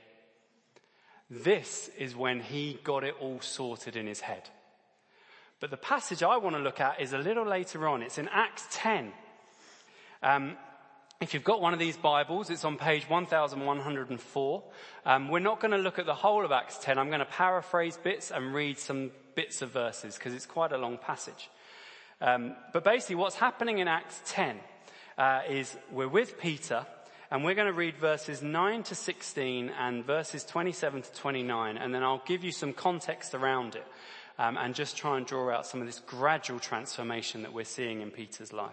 This 1.28 1.90
is 1.98 2.14
when 2.14 2.40
he 2.40 2.78
got 2.84 3.02
it 3.02 3.16
all 3.20 3.40
sorted 3.40 3.96
in 3.96 4.06
his 4.06 4.20
head. 4.20 4.48
But 5.60 5.70
the 5.70 5.76
passage 5.76 6.22
I 6.22 6.38
want 6.38 6.56
to 6.56 6.62
look 6.62 6.80
at 6.80 7.02
is 7.02 7.12
a 7.12 7.18
little 7.18 7.46
later 7.46 7.86
on. 7.86 8.02
It's 8.02 8.16
in 8.16 8.28
Acts 8.28 8.66
10. 8.70 9.12
Um, 10.22 10.56
if 11.20 11.34
you've 11.34 11.44
got 11.44 11.60
one 11.60 11.74
of 11.74 11.78
these 11.78 11.98
Bibles, 11.98 12.48
it's 12.48 12.64
on 12.64 12.78
page 12.78 13.06
1104. 13.06 14.62
Um, 15.04 15.28
we're 15.28 15.38
not 15.38 15.60
going 15.60 15.72
to 15.72 15.76
look 15.76 15.98
at 15.98 16.06
the 16.06 16.14
whole 16.14 16.46
of 16.46 16.50
Acts 16.50 16.78
10. 16.78 16.96
I'm 16.96 17.08
going 17.08 17.20
to 17.20 17.26
paraphrase 17.26 17.98
bits 17.98 18.30
and 18.30 18.54
read 18.54 18.78
some 18.78 19.10
bits 19.34 19.60
of 19.60 19.70
verses 19.70 20.14
because 20.14 20.32
it's 20.32 20.46
quite 20.46 20.72
a 20.72 20.78
long 20.78 20.96
passage. 20.96 21.50
Um, 22.22 22.56
but 22.72 22.82
basically 22.82 23.16
what's 23.16 23.36
happening 23.36 23.80
in 23.80 23.88
Acts 23.88 24.18
10 24.26 24.56
uh, 25.18 25.42
is 25.46 25.76
we're 25.92 26.08
with 26.08 26.40
Peter 26.40 26.86
and 27.30 27.44
we're 27.44 27.54
going 27.54 27.66
to 27.66 27.74
read 27.74 27.98
verses 27.98 28.40
9 28.40 28.82
to 28.84 28.94
16 28.94 29.70
and 29.78 30.06
verses 30.06 30.42
27 30.44 31.02
to 31.02 31.12
29 31.12 31.76
and 31.76 31.94
then 31.94 32.02
I'll 32.02 32.22
give 32.26 32.44
you 32.44 32.52
some 32.52 32.72
context 32.72 33.34
around 33.34 33.74
it. 33.74 33.86
Um, 34.40 34.56
and 34.56 34.74
just 34.74 34.96
try 34.96 35.18
and 35.18 35.26
draw 35.26 35.50
out 35.50 35.66
some 35.66 35.82
of 35.82 35.86
this 35.86 36.00
gradual 36.00 36.58
transformation 36.58 37.42
that 37.42 37.52
we're 37.52 37.62
seeing 37.62 38.00
in 38.00 38.10
Peter's 38.10 38.54
life. 38.54 38.72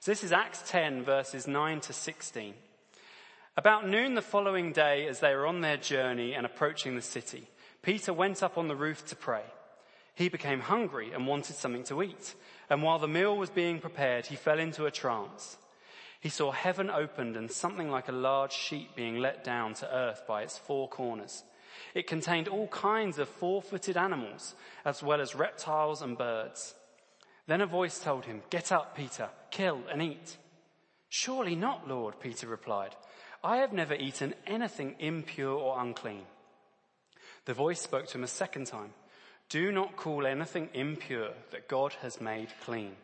So 0.00 0.10
this 0.10 0.22
is 0.22 0.32
Acts 0.32 0.62
10 0.66 1.02
verses 1.02 1.48
9 1.48 1.80
to 1.80 1.94
16. 1.94 2.52
About 3.56 3.88
noon 3.88 4.14
the 4.14 4.22
following 4.22 4.70
day, 4.70 5.08
as 5.08 5.20
they 5.20 5.34
were 5.34 5.46
on 5.46 5.62
their 5.62 5.78
journey 5.78 6.34
and 6.34 6.44
approaching 6.44 6.94
the 6.94 7.02
city, 7.02 7.48
Peter 7.80 8.12
went 8.12 8.42
up 8.42 8.58
on 8.58 8.68
the 8.68 8.76
roof 8.76 9.06
to 9.06 9.16
pray. 9.16 9.42
He 10.14 10.28
became 10.28 10.60
hungry 10.60 11.10
and 11.14 11.26
wanted 11.26 11.56
something 11.56 11.84
to 11.84 12.02
eat. 12.02 12.34
And 12.68 12.82
while 12.82 12.98
the 12.98 13.08
meal 13.08 13.34
was 13.34 13.48
being 13.48 13.80
prepared, 13.80 14.26
he 14.26 14.36
fell 14.36 14.58
into 14.58 14.84
a 14.84 14.90
trance. 14.90 15.56
He 16.20 16.28
saw 16.28 16.52
heaven 16.52 16.90
opened 16.90 17.34
and 17.34 17.50
something 17.50 17.90
like 17.90 18.08
a 18.08 18.12
large 18.12 18.52
sheet 18.52 18.94
being 18.94 19.16
let 19.16 19.42
down 19.42 19.72
to 19.74 19.90
earth 19.90 20.24
by 20.28 20.42
its 20.42 20.58
four 20.58 20.86
corners. 20.86 21.44
It 21.94 22.06
contained 22.06 22.48
all 22.48 22.68
kinds 22.68 23.18
of 23.18 23.28
four-footed 23.28 23.96
animals, 23.96 24.54
as 24.84 25.02
well 25.02 25.20
as 25.20 25.34
reptiles 25.34 26.02
and 26.02 26.16
birds. 26.16 26.74
Then 27.46 27.60
a 27.60 27.66
voice 27.66 27.98
told 27.98 28.26
him, 28.26 28.42
Get 28.50 28.72
up, 28.72 28.96
Peter, 28.96 29.28
kill 29.50 29.80
and 29.90 30.02
eat. 30.02 30.36
Surely 31.08 31.54
not, 31.54 31.88
Lord, 31.88 32.20
Peter 32.20 32.46
replied. 32.46 32.94
I 33.42 33.58
have 33.58 33.72
never 33.72 33.94
eaten 33.94 34.34
anything 34.46 34.96
impure 34.98 35.56
or 35.56 35.80
unclean. 35.80 36.24
The 37.44 37.54
voice 37.54 37.80
spoke 37.80 38.06
to 38.08 38.18
him 38.18 38.24
a 38.24 38.28
second 38.28 38.66
time. 38.66 38.92
Do 39.48 39.72
not 39.72 39.96
call 39.96 40.26
anything 40.26 40.68
impure 40.74 41.30
that 41.50 41.68
God 41.68 41.94
has 42.02 42.20
made 42.20 42.48
clean. 42.62 42.96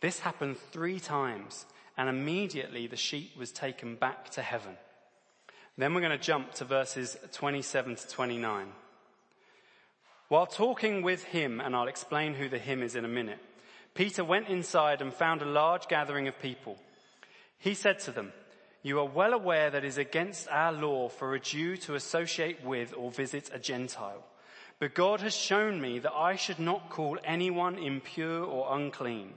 This 0.00 0.20
happened 0.20 0.58
three 0.70 1.00
times 1.00 1.66
and 1.96 2.08
immediately 2.08 2.86
the 2.86 2.96
sheep 2.96 3.36
was 3.36 3.50
taken 3.50 3.96
back 3.96 4.30
to 4.30 4.42
heaven. 4.42 4.76
Then 5.76 5.92
we're 5.92 6.00
going 6.00 6.12
to 6.12 6.18
jump 6.18 6.54
to 6.54 6.64
verses 6.64 7.16
27 7.32 7.96
to 7.96 8.08
29. 8.08 8.68
While 10.28 10.46
talking 10.46 11.02
with 11.02 11.24
him, 11.24 11.60
and 11.60 11.74
I'll 11.74 11.88
explain 11.88 12.34
who 12.34 12.48
the 12.48 12.58
him 12.58 12.82
is 12.82 12.94
in 12.94 13.04
a 13.04 13.08
minute, 13.08 13.40
Peter 13.94 14.24
went 14.24 14.48
inside 14.48 15.02
and 15.02 15.12
found 15.12 15.42
a 15.42 15.46
large 15.46 15.88
gathering 15.88 16.28
of 16.28 16.40
people. 16.40 16.78
He 17.58 17.74
said 17.74 17.98
to 18.00 18.12
them, 18.12 18.32
you 18.84 18.98
are 18.98 19.06
well 19.06 19.32
aware 19.32 19.70
that 19.70 19.82
it 19.82 19.88
is 19.88 19.96
against 19.96 20.46
our 20.48 20.70
law 20.70 21.08
for 21.08 21.34
a 21.34 21.40
Jew 21.40 21.78
to 21.78 21.94
associate 21.94 22.62
with 22.62 22.92
or 22.94 23.10
visit 23.10 23.50
a 23.52 23.58
Gentile. 23.58 24.22
But 24.78 24.94
God 24.94 25.22
has 25.22 25.34
shown 25.34 25.80
me 25.80 26.00
that 26.00 26.12
I 26.12 26.36
should 26.36 26.58
not 26.58 26.90
call 26.90 27.18
anyone 27.24 27.78
impure 27.78 28.44
or 28.44 28.76
unclean. 28.76 29.32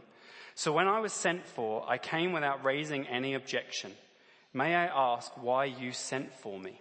So 0.53 0.73
when 0.73 0.89
I 0.89 0.99
was 0.99 1.13
sent 1.13 1.47
for, 1.47 1.89
I 1.89 1.97
came 1.97 2.33
without 2.33 2.65
raising 2.65 3.07
any 3.07 3.35
objection. 3.35 3.93
May 4.53 4.75
I 4.75 4.85
ask 4.85 5.31
why 5.41 5.65
you 5.65 5.91
sent 5.91 6.33
for 6.33 6.59
me? 6.59 6.79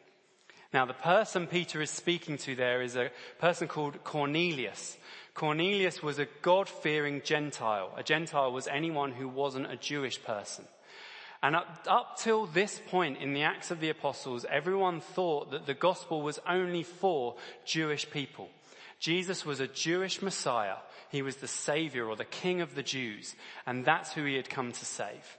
Now 0.72 0.84
the 0.84 0.94
person 0.94 1.46
Peter 1.46 1.80
is 1.80 1.90
speaking 1.90 2.38
to 2.38 2.54
there 2.54 2.82
is 2.82 2.96
a 2.96 3.10
person 3.38 3.68
called 3.68 4.02
Cornelius. 4.04 4.96
Cornelius 5.34 6.02
was 6.02 6.18
a 6.18 6.28
God-fearing 6.42 7.22
Gentile. 7.24 7.92
A 7.96 8.02
Gentile 8.02 8.52
was 8.52 8.66
anyone 8.66 9.12
who 9.12 9.28
wasn't 9.28 9.70
a 9.70 9.76
Jewish 9.76 10.22
person. 10.22 10.64
And 11.42 11.54
up, 11.54 11.86
up, 11.86 12.18
till 12.18 12.46
this 12.46 12.80
point 12.88 13.18
in 13.18 13.34
the 13.34 13.42
Acts 13.42 13.70
of 13.70 13.80
the 13.80 13.90
Apostles, 13.90 14.46
everyone 14.50 15.00
thought 15.00 15.50
that 15.50 15.66
the 15.66 15.74
gospel 15.74 16.22
was 16.22 16.40
only 16.48 16.82
for 16.82 17.36
Jewish 17.64 18.10
people. 18.10 18.48
Jesus 18.98 19.44
was 19.44 19.60
a 19.60 19.68
Jewish 19.68 20.22
Messiah. 20.22 20.76
He 21.10 21.22
was 21.22 21.36
the 21.36 21.48
savior 21.48 22.06
or 22.06 22.16
the 22.16 22.24
king 22.24 22.62
of 22.62 22.74
the 22.74 22.82
Jews. 22.82 23.36
And 23.66 23.84
that's 23.84 24.12
who 24.12 24.24
he 24.24 24.34
had 24.34 24.48
come 24.48 24.72
to 24.72 24.84
save. 24.84 25.38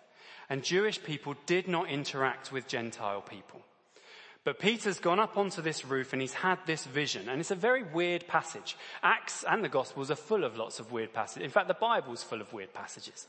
And 0.49 0.63
Jewish 0.63 1.03
people 1.03 1.35
did 1.45 1.67
not 1.67 1.89
interact 1.89 2.51
with 2.51 2.67
Gentile 2.67 3.21
people. 3.21 3.61
But 4.47 4.59
Peter's 4.59 5.01
gone 5.01 5.19
up 5.19 5.35
onto 5.35 5.61
this 5.61 5.83
roof 5.83 6.13
and 6.13 6.21
he's 6.21 6.33
had 6.33 6.57
this 6.65 6.85
vision. 6.85 7.27
And 7.27 7.41
it's 7.41 7.51
a 7.51 7.55
very 7.55 7.83
weird 7.83 8.27
passage. 8.27 8.77
Acts 9.03 9.43
and 9.43 9.61
the 9.61 9.67
Gospels 9.67 10.09
are 10.09 10.15
full 10.15 10.45
of 10.45 10.55
lots 10.55 10.79
of 10.79 10.93
weird 10.93 11.11
passages. 11.11 11.43
In 11.43 11.51
fact, 11.51 11.67
the 11.67 11.73
Bible's 11.73 12.23
full 12.23 12.39
of 12.39 12.53
weird 12.53 12.73
passages. 12.73 13.27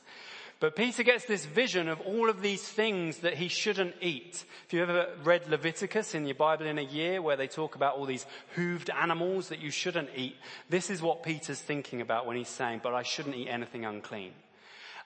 But 0.60 0.76
Peter 0.76 1.02
gets 1.02 1.24
this 1.24 1.44
vision 1.44 1.88
of 1.88 2.00
all 2.02 2.28
of 2.28 2.40
these 2.40 2.62
things 2.62 3.18
that 3.18 3.34
he 3.34 3.48
shouldn't 3.48 3.96
eat. 4.00 4.44
If 4.66 4.72
you 4.72 4.82
ever 4.82 5.08
read 5.24 5.48
Leviticus 5.48 6.14
in 6.14 6.24
your 6.24 6.36
Bible 6.36 6.66
in 6.66 6.78
a 6.78 6.82
year 6.82 7.20
where 7.20 7.36
they 7.36 7.48
talk 7.48 7.74
about 7.74 7.96
all 7.96 8.06
these 8.06 8.26
hooved 8.56 8.88
animals 8.92 9.48
that 9.48 9.60
you 9.60 9.72
shouldn't 9.72 10.10
eat, 10.16 10.36
this 10.68 10.88
is 10.88 11.02
what 11.02 11.24
Peter's 11.24 11.60
thinking 11.60 12.00
about 12.00 12.26
when 12.26 12.36
he's 12.36 12.48
saying, 12.48 12.80
but 12.82 12.94
I 12.94 13.02
shouldn't 13.02 13.34
eat 13.34 13.48
anything 13.48 13.84
unclean. 13.84 14.32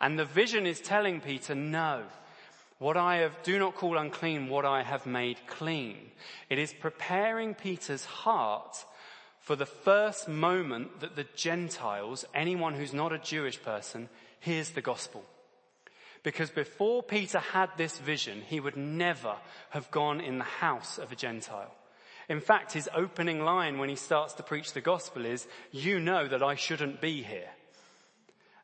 And 0.02 0.18
the 0.18 0.24
vision 0.24 0.66
is 0.66 0.80
telling 0.80 1.20
Peter, 1.20 1.54
no, 1.54 2.02
what 2.80 2.96
I 2.96 3.18
have, 3.18 3.40
do 3.44 3.60
not 3.60 3.76
call 3.76 3.96
unclean 3.96 4.48
what 4.48 4.64
I 4.64 4.82
have 4.82 5.06
made 5.06 5.38
clean. 5.46 5.96
It 6.50 6.58
is 6.58 6.74
preparing 6.74 7.54
Peter's 7.54 8.04
heart 8.04 8.84
for 9.38 9.54
the 9.54 9.66
first 9.66 10.28
moment 10.28 11.00
that 11.00 11.14
the 11.14 11.26
Gentiles, 11.36 12.24
anyone 12.34 12.74
who's 12.74 12.92
not 12.92 13.12
a 13.12 13.18
Jewish 13.18 13.62
person, 13.62 14.08
hears 14.40 14.70
the 14.70 14.80
gospel. 14.80 15.24
Because 16.24 16.50
before 16.50 17.04
Peter 17.04 17.38
had 17.38 17.70
this 17.76 17.98
vision, 17.98 18.42
he 18.44 18.58
would 18.58 18.76
never 18.76 19.36
have 19.70 19.88
gone 19.92 20.20
in 20.20 20.38
the 20.38 20.44
house 20.44 20.98
of 20.98 21.12
a 21.12 21.16
Gentile. 21.16 21.72
In 22.28 22.40
fact, 22.40 22.72
his 22.72 22.88
opening 22.92 23.44
line 23.44 23.78
when 23.78 23.88
he 23.88 23.96
starts 23.96 24.34
to 24.34 24.42
preach 24.42 24.72
the 24.72 24.80
gospel 24.80 25.24
is, 25.24 25.46
you 25.70 26.00
know 26.00 26.26
that 26.26 26.42
I 26.42 26.56
shouldn't 26.56 27.00
be 27.00 27.22
here. 27.22 27.50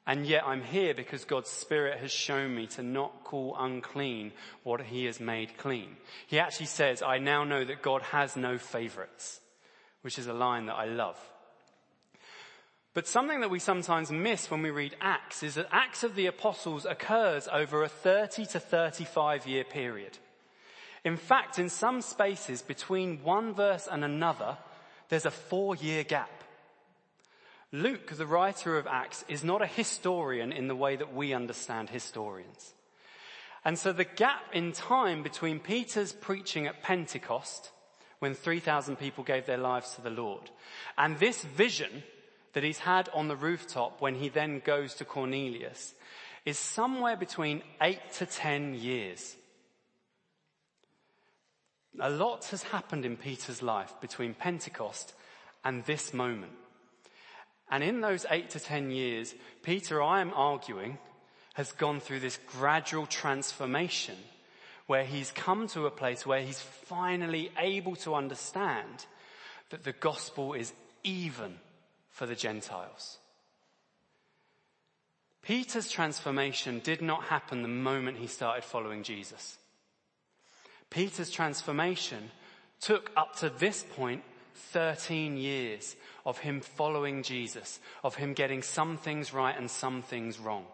And 0.08 0.24
yet 0.24 0.44
I'm 0.46 0.62
here 0.62 0.94
because 0.94 1.26
God's 1.26 1.50
Spirit 1.50 1.98
has 1.98 2.10
shown 2.10 2.54
me 2.54 2.66
to 2.68 2.82
not 2.82 3.24
call 3.24 3.54
unclean 3.58 4.32
what 4.62 4.80
he 4.80 5.04
has 5.04 5.20
made 5.20 5.58
clean. 5.58 5.98
He 6.26 6.38
actually 6.38 6.66
says, 6.66 7.02
I 7.02 7.18
now 7.18 7.44
know 7.44 7.62
that 7.62 7.82
God 7.82 8.00
has 8.00 8.34
no 8.34 8.56
favorites, 8.56 9.38
which 10.00 10.18
is 10.18 10.26
a 10.26 10.32
line 10.32 10.64
that 10.66 10.76
I 10.76 10.86
love. 10.86 11.18
But 12.94 13.06
something 13.06 13.40
that 13.40 13.50
we 13.50 13.58
sometimes 13.58 14.10
miss 14.10 14.50
when 14.50 14.62
we 14.62 14.70
read 14.70 14.96
Acts 14.98 15.42
is 15.42 15.56
that 15.56 15.68
Acts 15.70 16.02
of 16.02 16.14
the 16.14 16.26
Apostles 16.26 16.86
occurs 16.86 17.46
over 17.52 17.82
a 17.82 17.88
30 17.88 18.46
to 18.46 18.58
35 18.58 19.46
year 19.46 19.62
period. 19.62 20.16
In 21.04 21.18
fact, 21.18 21.58
in 21.58 21.68
some 21.68 22.00
spaces 22.00 22.62
between 22.62 23.22
one 23.22 23.52
verse 23.52 23.86
and 23.90 24.02
another, 24.02 24.56
there's 25.10 25.26
a 25.26 25.30
four 25.30 25.76
year 25.76 26.02
gap. 26.02 26.30
Luke, 27.72 28.16
the 28.16 28.26
writer 28.26 28.78
of 28.78 28.86
Acts, 28.86 29.24
is 29.28 29.44
not 29.44 29.60
a 29.60 29.66
historian 29.66 30.52
in 30.52 30.68
the 30.68 30.76
way 30.76 30.96
that 30.96 31.14
we 31.14 31.34
understand 31.34 31.90
historians. 31.90 32.74
And 33.64 33.78
so 33.78 33.92
the 33.92 34.04
gap 34.04 34.54
in 34.54 34.72
time 34.72 35.22
between 35.22 35.60
Peter's 35.60 36.12
preaching 36.12 36.66
at 36.66 36.82
Pentecost, 36.82 37.70
when 38.20 38.34
3,000 38.34 38.96
people 38.96 39.22
gave 39.22 39.46
their 39.46 39.58
lives 39.58 39.94
to 39.94 40.00
the 40.00 40.10
Lord, 40.10 40.50
and 40.96 41.18
this 41.18 41.42
vision 41.44 42.02
that 42.54 42.64
he's 42.64 42.78
had 42.78 43.08
on 43.10 43.28
the 43.28 43.36
rooftop 43.36 44.00
when 44.00 44.14
he 44.14 44.28
then 44.28 44.62
goes 44.64 44.94
to 44.94 45.04
Cornelius 45.04 45.94
is 46.46 46.58
somewhere 46.58 47.16
between 47.16 47.62
eight 47.82 48.00
to 48.14 48.24
ten 48.24 48.74
years. 48.74 49.36
A 52.00 52.08
lot 52.08 52.46
has 52.46 52.62
happened 52.62 53.04
in 53.04 53.16
Peter's 53.16 53.62
life 53.62 53.92
between 54.00 54.32
Pentecost 54.32 55.12
and 55.64 55.84
this 55.84 56.14
moment. 56.14 56.52
And 57.70 57.84
in 57.84 58.00
those 58.00 58.24
eight 58.30 58.50
to 58.50 58.60
ten 58.60 58.90
years, 58.90 59.34
Peter, 59.62 60.02
I 60.02 60.20
am 60.20 60.32
arguing, 60.34 60.98
has 61.54 61.72
gone 61.72 62.00
through 62.00 62.20
this 62.20 62.38
gradual 62.46 63.06
transformation 63.06 64.16
where 64.86 65.04
he's 65.04 65.30
come 65.32 65.66
to 65.68 65.86
a 65.86 65.90
place 65.90 66.24
where 66.24 66.40
he's 66.40 66.60
finally 66.60 67.50
able 67.58 67.94
to 67.96 68.14
understand 68.14 69.06
that 69.70 69.84
the 69.84 69.92
gospel 69.92 70.54
is 70.54 70.72
even 71.04 71.54
for 72.10 72.26
the 72.26 72.34
Gentiles. 72.34 73.18
Peter's 75.42 75.90
transformation 75.90 76.80
did 76.82 77.02
not 77.02 77.24
happen 77.24 77.62
the 77.62 77.68
moment 77.68 78.18
he 78.18 78.26
started 78.26 78.64
following 78.64 79.02
Jesus. 79.02 79.58
Peter's 80.90 81.30
transformation 81.30 82.30
took 82.80 83.10
up 83.16 83.36
to 83.36 83.50
this 83.50 83.84
point 83.94 84.22
13 84.72 85.36
years 85.36 85.96
of 86.26 86.38
him 86.38 86.60
following 86.60 87.22
Jesus, 87.22 87.80
of 88.04 88.16
him 88.16 88.34
getting 88.34 88.62
some 88.62 88.96
things 88.96 89.32
right 89.32 89.56
and 89.56 89.70
some 89.70 90.02
things 90.02 90.38
wrong. 90.38 90.64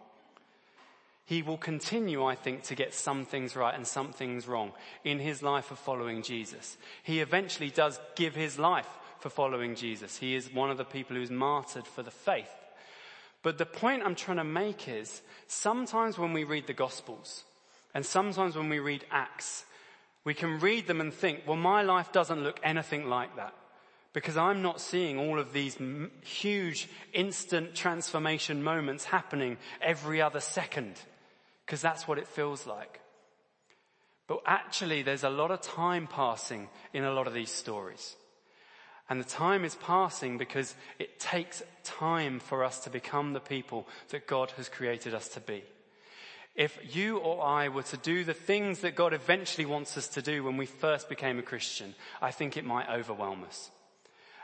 He 1.25 1.41
will 1.41 1.57
continue, 1.57 2.23
I 2.23 2.35
think, 2.35 2.63
to 2.63 2.75
get 2.75 2.93
some 2.93 3.25
things 3.25 3.55
right 3.55 3.73
and 3.73 3.87
some 3.87 4.11
things 4.11 4.47
wrong 4.47 4.73
in 5.03 5.17
his 5.17 5.41
life 5.41 5.71
of 5.71 5.79
following 5.79 6.21
Jesus. 6.21 6.77
He 7.03 7.19
eventually 7.19 7.71
does 7.71 7.99
give 8.15 8.35
his 8.35 8.59
life 8.59 8.87
for 9.19 9.29
following 9.29 9.75
Jesus. 9.75 10.17
He 10.17 10.35
is 10.35 10.53
one 10.53 10.69
of 10.69 10.77
the 10.77 10.85
people 10.85 11.15
who's 11.15 11.31
martyred 11.31 11.87
for 11.87 12.03
the 12.03 12.11
faith. 12.11 12.53
But 13.41 13.57
the 13.57 13.65
point 13.65 14.03
I'm 14.03 14.15
trying 14.15 14.37
to 14.37 14.43
make 14.43 14.87
is 14.87 15.21
sometimes 15.47 16.17
when 16.17 16.33
we 16.33 16.43
read 16.43 16.67
the 16.67 16.73
Gospels 16.73 17.43
and 17.93 18.05
sometimes 18.05 18.55
when 18.55 18.69
we 18.69 18.79
read 18.79 19.05
Acts, 19.09 19.65
we 20.23 20.33
can 20.33 20.59
read 20.59 20.85
them 20.85 21.01
and 21.01 21.13
think, 21.13 21.43
well, 21.47 21.55
my 21.55 21.81
life 21.81 22.11
doesn't 22.11 22.43
look 22.43 22.59
anything 22.63 23.07
like 23.09 23.35
that 23.35 23.53
because 24.15 24.37
I'm 24.37 24.61
not 24.61 24.79
seeing 24.79 25.19
all 25.19 25.39
of 25.39 25.51
these 25.51 25.77
huge 26.21 26.87
instant 27.11 27.75
transformation 27.75 28.63
moments 28.63 29.03
happening 29.03 29.57
every 29.81 30.21
other 30.21 30.39
second 30.39 30.95
because 31.65 31.81
that's 31.81 32.07
what 32.07 32.17
it 32.17 32.25
feels 32.25 32.65
like. 32.65 33.01
But 34.25 34.39
actually, 34.45 35.01
there's 35.01 35.25
a 35.25 35.29
lot 35.29 35.51
of 35.51 35.59
time 35.59 36.07
passing 36.07 36.69
in 36.93 37.03
a 37.03 37.11
lot 37.11 37.27
of 37.27 37.33
these 37.33 37.51
stories. 37.51 38.15
And 39.09 39.19
the 39.19 39.27
time 39.27 39.65
is 39.65 39.75
passing 39.75 40.37
because 40.37 40.75
it 40.97 41.19
takes 41.19 41.61
time 41.83 42.39
for 42.39 42.63
us 42.63 42.79
to 42.85 42.89
become 42.89 43.33
the 43.33 43.41
people 43.41 43.85
that 44.11 44.27
God 44.27 44.49
has 44.51 44.69
created 44.69 45.13
us 45.13 45.27
to 45.29 45.41
be. 45.41 45.61
If 46.55 46.95
you 46.95 47.17
or 47.17 47.45
I 47.45 47.67
were 47.67 47.83
to 47.83 47.97
do 47.97 48.23
the 48.23 48.33
things 48.33 48.79
that 48.79 48.95
God 48.95 49.13
eventually 49.13 49.65
wants 49.65 49.97
us 49.97 50.07
to 50.07 50.21
do 50.21 50.41
when 50.41 50.55
we 50.55 50.67
first 50.67 51.09
became 51.09 51.37
a 51.37 51.43
Christian, 51.43 51.95
I 52.21 52.31
think 52.31 52.55
it 52.55 52.63
might 52.63 52.89
overwhelm 52.89 53.43
us. 53.43 53.71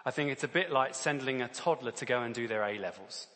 I 0.05 0.11
think 0.11 0.31
it's 0.31 0.43
a 0.43 0.47
bit 0.47 0.71
like 0.71 0.95
sending 0.95 1.41
a 1.41 1.47
toddler 1.47 1.91
to 1.91 2.05
go 2.05 2.21
and 2.21 2.33
do 2.33 2.47
their 2.47 2.63
A 2.63 2.79
levels. 2.79 3.27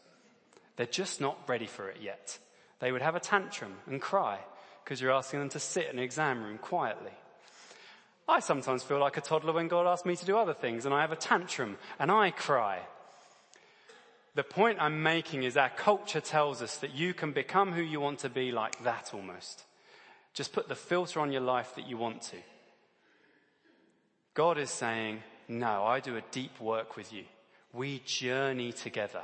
They're 0.75 0.85
just 0.85 1.21
not 1.21 1.37
ready 1.47 1.67
for 1.67 1.89
it 1.89 1.97
yet. 2.01 2.37
They 2.79 2.91
would 2.91 3.01
have 3.01 3.15
a 3.15 3.19
tantrum 3.19 3.75
and 3.87 4.01
cry 4.01 4.39
because 4.83 4.99
you're 4.99 5.11
asking 5.11 5.39
them 5.39 5.49
to 5.49 5.59
sit 5.59 5.85
in 5.85 5.97
an 5.97 6.03
exam 6.03 6.43
room 6.43 6.57
quietly. 6.57 7.11
I 8.27 8.39
sometimes 8.39 8.83
feel 8.83 8.99
like 8.99 9.17
a 9.17 9.21
toddler 9.21 9.53
when 9.53 9.67
God 9.67 9.87
asks 9.87 10.05
me 10.05 10.15
to 10.15 10.25
do 10.25 10.37
other 10.37 10.53
things 10.53 10.85
and 10.85 10.93
I 10.93 11.01
have 11.01 11.11
a 11.11 11.15
tantrum 11.15 11.77
and 11.99 12.11
I 12.11 12.31
cry. 12.31 12.79
The 14.33 14.43
point 14.43 14.79
I'm 14.81 15.03
making 15.03 15.43
is 15.43 15.55
our 15.55 15.69
culture 15.69 16.19
tells 16.19 16.61
us 16.61 16.77
that 16.77 16.93
you 16.93 17.13
can 17.13 17.31
become 17.31 17.71
who 17.71 17.81
you 17.81 18.01
want 18.01 18.19
to 18.19 18.29
be 18.29 18.51
like 18.51 18.83
that 18.83 19.11
almost. 19.13 19.63
Just 20.33 20.51
put 20.51 20.67
the 20.67 20.75
filter 20.75 21.21
on 21.21 21.31
your 21.31 21.41
life 21.41 21.75
that 21.75 21.87
you 21.87 21.97
want 21.97 22.21
to. 22.23 22.37
God 24.33 24.57
is 24.57 24.69
saying, 24.69 25.23
no, 25.47 25.83
I 25.83 25.99
do 25.99 26.17
a 26.17 26.23
deep 26.31 26.59
work 26.59 26.95
with 26.95 27.13
you. 27.13 27.23
We 27.73 28.01
journey 28.05 28.71
together. 28.71 29.23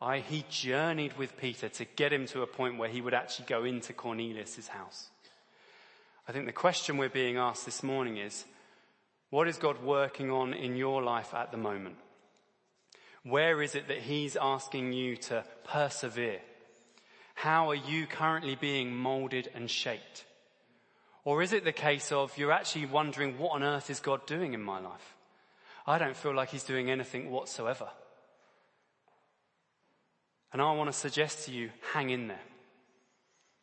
I, 0.00 0.20
he 0.20 0.44
journeyed 0.48 1.16
with 1.18 1.36
Peter 1.36 1.68
to 1.68 1.84
get 1.84 2.12
him 2.12 2.26
to 2.28 2.42
a 2.42 2.46
point 2.46 2.78
where 2.78 2.88
he 2.88 3.00
would 3.00 3.14
actually 3.14 3.46
go 3.46 3.64
into 3.64 3.92
Cornelius' 3.92 4.68
house. 4.68 5.08
I 6.26 6.32
think 6.32 6.46
the 6.46 6.52
question 6.52 6.96
we're 6.96 7.08
being 7.08 7.36
asked 7.36 7.64
this 7.64 7.82
morning 7.82 8.16
is, 8.16 8.44
what 9.30 9.48
is 9.48 9.56
God 9.56 9.82
working 9.82 10.30
on 10.30 10.54
in 10.54 10.76
your 10.76 11.02
life 11.02 11.34
at 11.34 11.50
the 11.50 11.56
moment? 11.56 11.96
Where 13.22 13.62
is 13.62 13.74
it 13.74 13.88
that 13.88 13.98
He's 13.98 14.36
asking 14.36 14.92
you 14.92 15.16
to 15.16 15.44
persevere? 15.64 16.40
How 17.34 17.70
are 17.70 17.74
you 17.74 18.06
currently 18.06 18.54
being 18.54 18.94
molded 18.94 19.50
and 19.54 19.70
shaped? 19.70 20.24
Or 21.24 21.42
is 21.42 21.52
it 21.52 21.64
the 21.64 21.72
case 21.72 22.12
of 22.12 22.36
you're 22.38 22.52
actually 22.52 22.86
wondering 22.86 23.38
what 23.38 23.52
on 23.52 23.62
earth 23.62 23.90
is 23.90 24.00
God 24.00 24.26
doing 24.26 24.54
in 24.54 24.62
my 24.62 24.80
life? 24.80 25.14
I 25.86 25.98
don't 25.98 26.16
feel 26.16 26.34
like 26.34 26.50
He's 26.50 26.64
doing 26.64 26.90
anything 26.90 27.30
whatsoever. 27.30 27.88
And 30.52 30.60
I 30.60 30.72
want 30.72 30.90
to 30.90 30.98
suggest 30.98 31.46
to 31.46 31.52
you, 31.52 31.70
hang 31.92 32.10
in 32.10 32.28
there. 32.28 32.40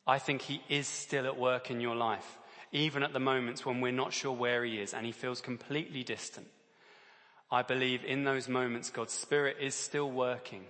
I 0.05 0.19
think 0.19 0.41
He 0.41 0.61
is 0.69 0.87
still 0.87 1.25
at 1.25 1.37
work 1.37 1.69
in 1.69 1.81
your 1.81 1.95
life 1.95 2.37
even 2.71 3.03
at 3.03 3.13
the 3.13 3.19
moments 3.19 3.65
when 3.65 3.81
we're 3.81 3.91
not 3.91 4.13
sure 4.13 4.33
where 4.33 4.63
he 4.63 4.79
is 4.79 4.93
and 4.93 5.05
he 5.05 5.11
feels 5.11 5.41
completely 5.41 6.03
distant. 6.03 6.47
I 7.49 7.61
believe 7.61 8.03
in 8.03 8.23
those 8.23 8.49
moments 8.49 8.89
God's 8.89 9.13
Spirit 9.13 9.57
is 9.61 9.73
still 9.73 10.11
working, 10.11 10.65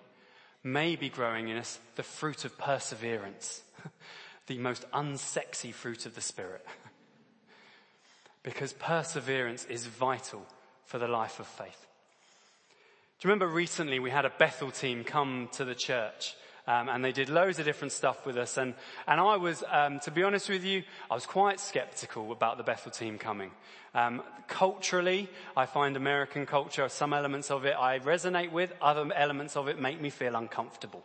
maybe 0.64 1.10
growing 1.10 1.50
in 1.50 1.58
us 1.58 1.80
the 1.96 2.04
fruit 2.04 2.46
of 2.46 2.58
perseverance, 2.58 3.64
the 4.48 4.60
most 4.60 4.86
unsexy 4.92 5.74
fruit 5.74 6.06
of 6.06 6.14
the 6.14 6.22
Spirit. 6.22 6.66
because 8.44 8.74
perseverance 8.74 9.66
is 9.66 9.88
vital 9.88 10.46
for 10.88 10.98
the 10.98 11.08
life 11.08 11.40
of 11.40 11.48
faith. 11.48 11.86
Do 13.20 13.28
you 13.28 13.32
remember 13.32 13.48
recently 13.48 14.00
we 14.00 14.10
had 14.10 14.26
a 14.26 14.32
Bethel 14.38 14.72
team 14.72 15.04
come 15.04 15.50
to 15.54 15.66
the 15.66 15.76
church 15.76 16.36
um, 16.68 16.90
and 16.90 17.04
they 17.04 17.14
did 17.14 17.30
loads 17.30 17.60
of 17.60 17.66
different 17.66 17.94
stuff 17.94 18.26
with 18.26 18.38
us. 18.38 18.58
And, 18.58 18.74
and 19.08 19.22
I 19.22 19.38
was, 19.38 19.64
um, 19.72 20.00
to 20.02 20.12
be 20.12 20.24
honest 20.24 20.50
with 20.50 20.66
you, 20.66 20.84
I 21.10 21.14
was 21.14 21.26
quite 21.26 21.60
skeptical 21.60 22.32
about 22.32 22.58
the 22.58 22.64
Bethel 22.64 22.92
team 22.92 23.18
coming. 23.18 23.52
Um, 23.96 24.22
culturally, 24.48 25.30
I 25.56 25.66
find 25.66 25.96
American 25.96 26.46
culture, 26.46 26.88
some 26.90 27.14
elements 27.14 27.50
of 27.50 27.66
it 27.66 27.76
I 27.80 28.00
resonate 28.00 28.52
with, 28.52 28.74
other 28.82 29.10
elements 29.14 29.56
of 29.56 29.70
it 29.70 29.80
make 29.80 30.02
me 30.02 30.10
feel 30.10 30.36
uncomfortable. 30.36 31.04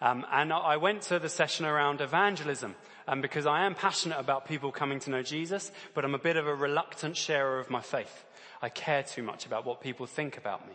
Um, 0.00 0.26
and 0.30 0.52
I 0.52 0.76
went 0.76 1.02
to 1.02 1.18
the 1.18 1.30
session 1.30 1.64
around 1.64 2.02
evangelism 2.02 2.74
um, 3.08 3.22
because 3.22 3.46
I 3.46 3.64
am 3.64 3.74
passionate 3.74 4.18
about 4.18 4.46
people 4.46 4.70
coming 4.70 5.00
to 5.00 5.10
know 5.10 5.22
Jesus, 5.22 5.72
but 5.94 6.04
I'm 6.04 6.14
a 6.14 6.18
bit 6.18 6.36
of 6.36 6.46
a 6.46 6.54
reluctant 6.54 7.16
sharer 7.16 7.58
of 7.58 7.70
my 7.70 7.80
faith. 7.80 8.24
I 8.62 8.68
care 8.68 9.02
too 9.02 9.22
much 9.22 9.46
about 9.46 9.66
what 9.66 9.80
people 9.80 10.06
think 10.06 10.36
about 10.36 10.66
me. 10.66 10.74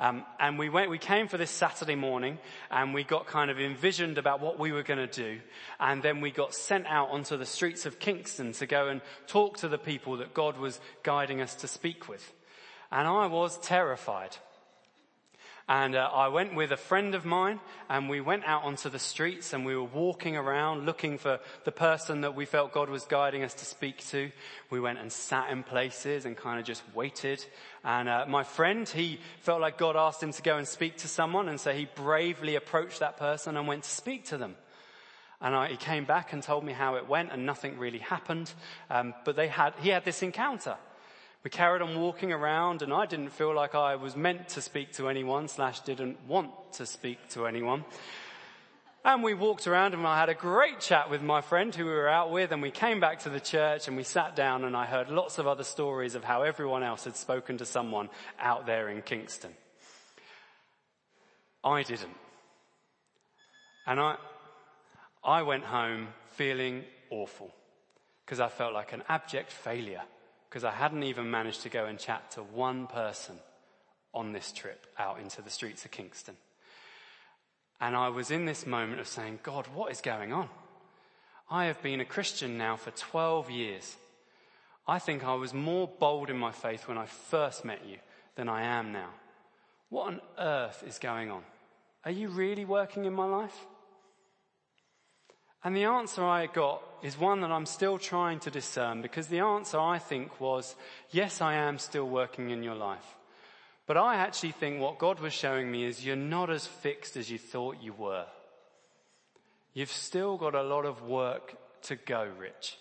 Um, 0.00 0.24
and 0.40 0.58
we 0.58 0.68
went, 0.68 0.90
we 0.90 0.98
came 0.98 1.28
for 1.28 1.38
this 1.38 1.50
Saturday 1.50 1.94
morning 1.94 2.38
and 2.70 2.92
we 2.92 3.04
got 3.04 3.26
kind 3.26 3.50
of 3.50 3.60
envisioned 3.60 4.18
about 4.18 4.40
what 4.40 4.58
we 4.58 4.72
were 4.72 4.82
going 4.82 4.98
to 4.98 5.06
do. 5.06 5.40
And 5.78 6.02
then 6.02 6.20
we 6.20 6.32
got 6.32 6.52
sent 6.52 6.86
out 6.86 7.10
onto 7.10 7.36
the 7.36 7.46
streets 7.46 7.86
of 7.86 8.00
Kingston 8.00 8.52
to 8.54 8.66
go 8.66 8.88
and 8.88 9.00
talk 9.28 9.58
to 9.58 9.68
the 9.68 9.78
people 9.78 10.16
that 10.16 10.34
God 10.34 10.58
was 10.58 10.80
guiding 11.04 11.40
us 11.40 11.54
to 11.56 11.68
speak 11.68 12.08
with. 12.08 12.32
And 12.90 13.06
I 13.06 13.26
was 13.26 13.56
terrified. 13.58 14.36
And 15.66 15.94
uh, 15.94 16.10
I 16.12 16.28
went 16.28 16.54
with 16.54 16.72
a 16.72 16.76
friend 16.76 17.14
of 17.14 17.24
mine 17.24 17.58
and 17.88 18.10
we 18.10 18.20
went 18.20 18.44
out 18.44 18.64
onto 18.64 18.90
the 18.90 18.98
streets 18.98 19.54
and 19.54 19.64
we 19.64 19.74
were 19.74 19.82
walking 19.82 20.36
around 20.36 20.84
looking 20.84 21.16
for 21.16 21.40
the 21.64 21.72
person 21.72 22.20
that 22.20 22.34
we 22.34 22.44
felt 22.44 22.72
God 22.72 22.90
was 22.90 23.04
guiding 23.06 23.42
us 23.42 23.54
to 23.54 23.64
speak 23.64 24.04
to. 24.08 24.30
We 24.68 24.78
went 24.78 24.98
and 24.98 25.10
sat 25.10 25.50
in 25.50 25.62
places 25.62 26.26
and 26.26 26.36
kind 26.36 26.60
of 26.60 26.66
just 26.66 26.82
waited. 26.94 27.42
And 27.82 28.10
uh, 28.10 28.26
my 28.28 28.42
friend, 28.42 28.86
he 28.86 29.18
felt 29.40 29.62
like 29.62 29.78
God 29.78 29.96
asked 29.96 30.22
him 30.22 30.32
to 30.32 30.42
go 30.42 30.58
and 30.58 30.68
speak 30.68 30.98
to 30.98 31.08
someone 31.08 31.48
and 31.48 31.58
so 31.58 31.72
he 31.72 31.88
bravely 31.94 32.56
approached 32.56 33.00
that 33.00 33.16
person 33.16 33.56
and 33.56 33.66
went 33.66 33.84
to 33.84 33.90
speak 33.90 34.26
to 34.26 34.36
them. 34.36 34.56
And 35.40 35.54
I, 35.54 35.68
he 35.68 35.76
came 35.78 36.04
back 36.04 36.34
and 36.34 36.42
told 36.42 36.64
me 36.64 36.74
how 36.74 36.96
it 36.96 37.08
went 37.08 37.32
and 37.32 37.46
nothing 37.46 37.78
really 37.78 37.98
happened. 38.00 38.52
Um, 38.90 39.14
but 39.24 39.34
they 39.34 39.48
had, 39.48 39.72
he 39.80 39.88
had 39.88 40.04
this 40.04 40.22
encounter. 40.22 40.76
We 41.44 41.50
carried 41.50 41.82
on 41.82 42.00
walking 42.00 42.32
around 42.32 42.80
and 42.80 42.90
I 42.90 43.04
didn't 43.04 43.28
feel 43.28 43.54
like 43.54 43.74
I 43.74 43.96
was 43.96 44.16
meant 44.16 44.48
to 44.50 44.62
speak 44.62 44.92
to 44.94 45.10
anyone 45.10 45.46
slash 45.46 45.80
didn't 45.80 46.16
want 46.26 46.50
to 46.72 46.86
speak 46.86 47.28
to 47.30 47.46
anyone. 47.46 47.84
And 49.04 49.22
we 49.22 49.34
walked 49.34 49.66
around 49.66 49.92
and 49.92 50.06
I 50.06 50.18
had 50.18 50.30
a 50.30 50.34
great 50.34 50.80
chat 50.80 51.10
with 51.10 51.20
my 51.20 51.42
friend 51.42 51.74
who 51.74 51.84
we 51.84 51.90
were 51.90 52.08
out 52.08 52.30
with 52.30 52.50
and 52.50 52.62
we 52.62 52.70
came 52.70 52.98
back 52.98 53.18
to 53.20 53.28
the 53.28 53.40
church 53.40 53.88
and 53.88 53.96
we 53.96 54.04
sat 54.04 54.34
down 54.34 54.64
and 54.64 54.74
I 54.74 54.86
heard 54.86 55.10
lots 55.10 55.36
of 55.36 55.46
other 55.46 55.64
stories 55.64 56.14
of 56.14 56.24
how 56.24 56.40
everyone 56.40 56.82
else 56.82 57.04
had 57.04 57.14
spoken 57.14 57.58
to 57.58 57.66
someone 57.66 58.08
out 58.40 58.64
there 58.64 58.88
in 58.88 59.02
Kingston. 59.02 59.52
I 61.62 61.82
didn't. 61.82 62.16
And 63.86 64.00
I, 64.00 64.16
I 65.22 65.42
went 65.42 65.64
home 65.64 66.08
feeling 66.30 66.84
awful 67.10 67.54
because 68.24 68.40
I 68.40 68.48
felt 68.48 68.72
like 68.72 68.94
an 68.94 69.02
abject 69.10 69.52
failure 69.52 70.04
because 70.54 70.62
I 70.62 70.70
hadn't 70.70 71.02
even 71.02 71.32
managed 71.32 71.62
to 71.62 71.68
go 71.68 71.86
and 71.86 71.98
chat 71.98 72.30
to 72.30 72.42
one 72.44 72.86
person 72.86 73.34
on 74.14 74.30
this 74.30 74.52
trip 74.52 74.86
out 74.96 75.18
into 75.18 75.42
the 75.42 75.50
streets 75.50 75.84
of 75.84 75.90
Kingston. 75.90 76.36
And 77.80 77.96
I 77.96 78.10
was 78.10 78.30
in 78.30 78.44
this 78.44 78.64
moment 78.64 79.00
of 79.00 79.08
saying, 79.08 79.40
God, 79.42 79.66
what 79.74 79.90
is 79.90 80.00
going 80.00 80.32
on? 80.32 80.48
I 81.50 81.64
have 81.64 81.82
been 81.82 81.98
a 81.98 82.04
Christian 82.04 82.56
now 82.56 82.76
for 82.76 82.92
12 82.92 83.50
years. 83.50 83.96
I 84.86 85.00
think 85.00 85.24
I 85.24 85.34
was 85.34 85.52
more 85.52 85.88
bold 85.88 86.30
in 86.30 86.38
my 86.38 86.52
faith 86.52 86.86
when 86.86 86.98
I 86.98 87.06
first 87.06 87.64
met 87.64 87.80
you 87.84 87.96
than 88.36 88.48
I 88.48 88.62
am 88.62 88.92
now. 88.92 89.10
What 89.88 90.06
on 90.06 90.20
earth 90.38 90.84
is 90.86 91.00
going 91.00 91.32
on? 91.32 91.42
Are 92.04 92.12
you 92.12 92.28
really 92.28 92.64
working 92.64 93.06
in 93.06 93.12
my 93.12 93.26
life? 93.26 93.66
And 95.64 95.74
the 95.74 95.84
answer 95.84 96.22
I 96.22 96.46
got 96.46 96.82
is 97.02 97.18
one 97.18 97.40
that 97.40 97.50
I'm 97.50 97.64
still 97.64 97.98
trying 97.98 98.38
to 98.40 98.50
discern 98.50 99.00
because 99.00 99.28
the 99.28 99.40
answer 99.40 99.78
I 99.78 99.98
think 99.98 100.38
was, 100.38 100.76
yes, 101.10 101.40
I 101.40 101.54
am 101.54 101.78
still 101.78 102.06
working 102.06 102.50
in 102.50 102.62
your 102.62 102.74
life. 102.74 103.16
But 103.86 103.96
I 103.96 104.16
actually 104.16 104.52
think 104.52 104.80
what 104.80 104.98
God 104.98 105.20
was 105.20 105.32
showing 105.32 105.70
me 105.70 105.84
is 105.84 106.04
you're 106.04 106.16
not 106.16 106.50
as 106.50 106.66
fixed 106.66 107.16
as 107.16 107.30
you 107.30 107.38
thought 107.38 107.82
you 107.82 107.94
were. 107.94 108.26
You've 109.72 109.90
still 109.90 110.36
got 110.36 110.54
a 110.54 110.62
lot 110.62 110.84
of 110.84 111.02
work 111.02 111.56
to 111.82 111.96
go, 111.96 112.28
Rich. 112.38 112.78